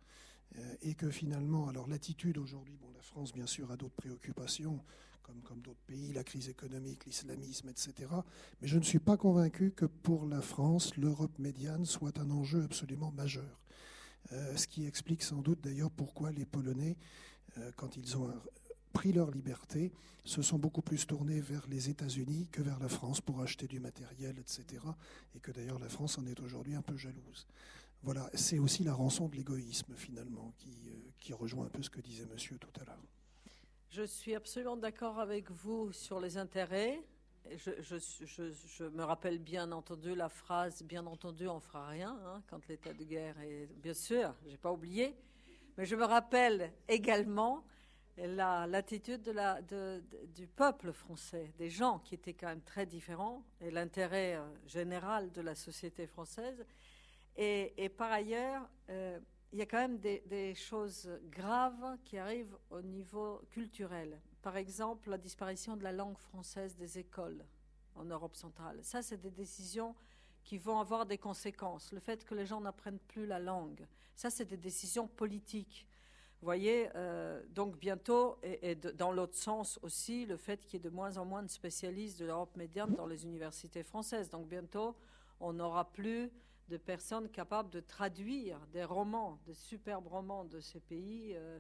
[0.60, 4.80] Euh, et que finalement, alors l'attitude aujourd'hui, bon, la France bien sûr a d'autres préoccupations,
[5.26, 7.94] comme, comme d'autres pays, la crise économique, l'islamisme, etc.
[8.62, 12.64] Mais je ne suis pas convaincu que pour la France, l'Europe médiane soit un enjeu
[12.64, 13.60] absolument majeur.
[14.32, 16.98] Euh, ce qui explique sans doute d'ailleurs pourquoi les Polonais,
[17.78, 18.34] quand ils ont
[18.92, 19.94] pris leur liberté,
[20.26, 23.80] se sont beaucoup plus tournés vers les États-Unis que vers la France pour acheter du
[23.80, 24.82] matériel, etc.
[25.36, 27.48] Et que d'ailleurs la France en est aujourd'hui un peu jalouse.
[28.04, 31.90] Voilà, c'est aussi la rançon de l'égoïsme finalement qui, euh, qui rejoint un peu ce
[31.90, 33.15] que disait monsieur tout à l'heure.
[33.90, 37.02] Je suis absolument d'accord avec vous sur les intérêts.
[37.56, 42.42] Je, je, je, me rappelle bien entendu la phrase Bien entendu, on fera rien hein,
[42.48, 43.68] quand l'état de guerre est.
[43.78, 45.16] Bien sûr, j'ai pas oublié.
[45.78, 47.64] Mais je me rappelle également
[48.18, 54.36] l'attitude de du peuple français, des gens qui étaient quand même très différents, et l'intérêt
[54.36, 56.66] euh, général de la société française.
[57.38, 59.20] Et, par ailleurs, euh,
[59.56, 64.20] il y a quand même des, choses graves qui arrivent au niveau culturel.
[64.42, 67.46] Par exemple, la disparition de la langue française des écoles
[67.96, 68.78] en Europe centrale.
[68.82, 69.96] Ça, c'est des décisions
[70.44, 71.94] qui vont avoir des conséquences.
[71.94, 73.88] Le fait que les gens n'apprennent plus la langue,
[74.18, 75.88] ça, c'est des décisions politiques.
[76.42, 80.90] Vous voyez, euh, donc bientôt, et, dans l'autre sens aussi, le fait qu'il y ait
[80.90, 84.30] de moins en moins de spécialistes de l'Europe médiane dans les universités françaises.
[84.30, 84.98] Donc bientôt,
[85.40, 86.30] on n'aura plus
[86.70, 91.60] de personnes capables de traduire des romans, des superbes romans de ces pays, euh,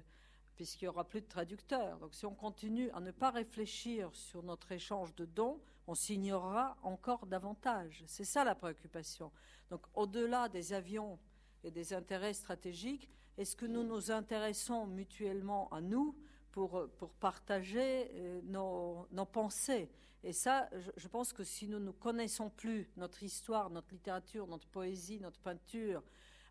[0.55, 1.99] puisqu'il n'y aura plus de traducteurs.
[1.99, 6.77] Donc si on continue à ne pas réfléchir sur notre échange de dons, on s'ignorera
[6.81, 8.03] encore davantage.
[8.07, 9.31] C'est ça la préoccupation.
[9.69, 11.19] Donc au-delà des avions
[11.63, 16.15] et des intérêts stratégiques, est-ce que nous nous intéressons mutuellement à nous
[16.51, 19.89] pour, pour partager euh, nos, nos, pensées
[20.25, 24.67] Et ça, je, pense que si nous ne connaissons plus notre histoire, notre littérature, notre
[24.67, 26.01] poésie, notre peinture,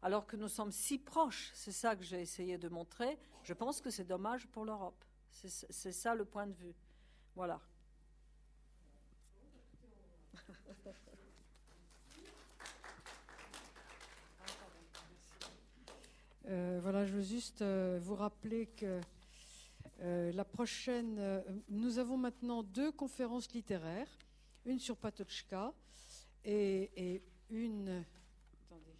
[0.00, 3.80] alors que nous sommes si proches, c'est ça que j'ai essayé de montrer, je pense
[3.80, 5.04] que c'est dommage pour l'Europe.
[5.32, 6.74] C'est ça le point de vue.
[7.34, 7.60] Voilà.
[16.46, 19.00] Euh, voilà, je veux juste euh, vous rappeler que
[20.00, 21.42] euh, la prochaine.
[21.68, 24.08] nous avons maintenant deux conférences littéraires,
[24.64, 25.72] une sur Patochka
[26.44, 28.04] et, une.
[28.64, 28.94] Attendez,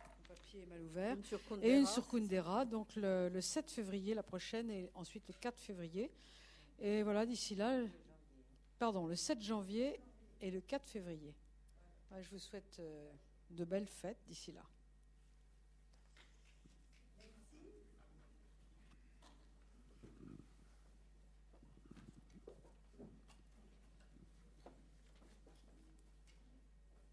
[0.00, 1.16] le papier est mal ouvert.
[1.62, 5.60] et une sur Kundera, donc le, le, 7 février, la prochaine, et ensuite le 4
[5.60, 6.10] février.
[6.80, 7.80] Et voilà, d'ici là.
[8.78, 10.00] Pardon, le 7 janvier
[10.40, 11.34] et le 4 février.
[12.20, 12.80] Je vous souhaite
[13.50, 14.62] de belles fêtes d'ici là.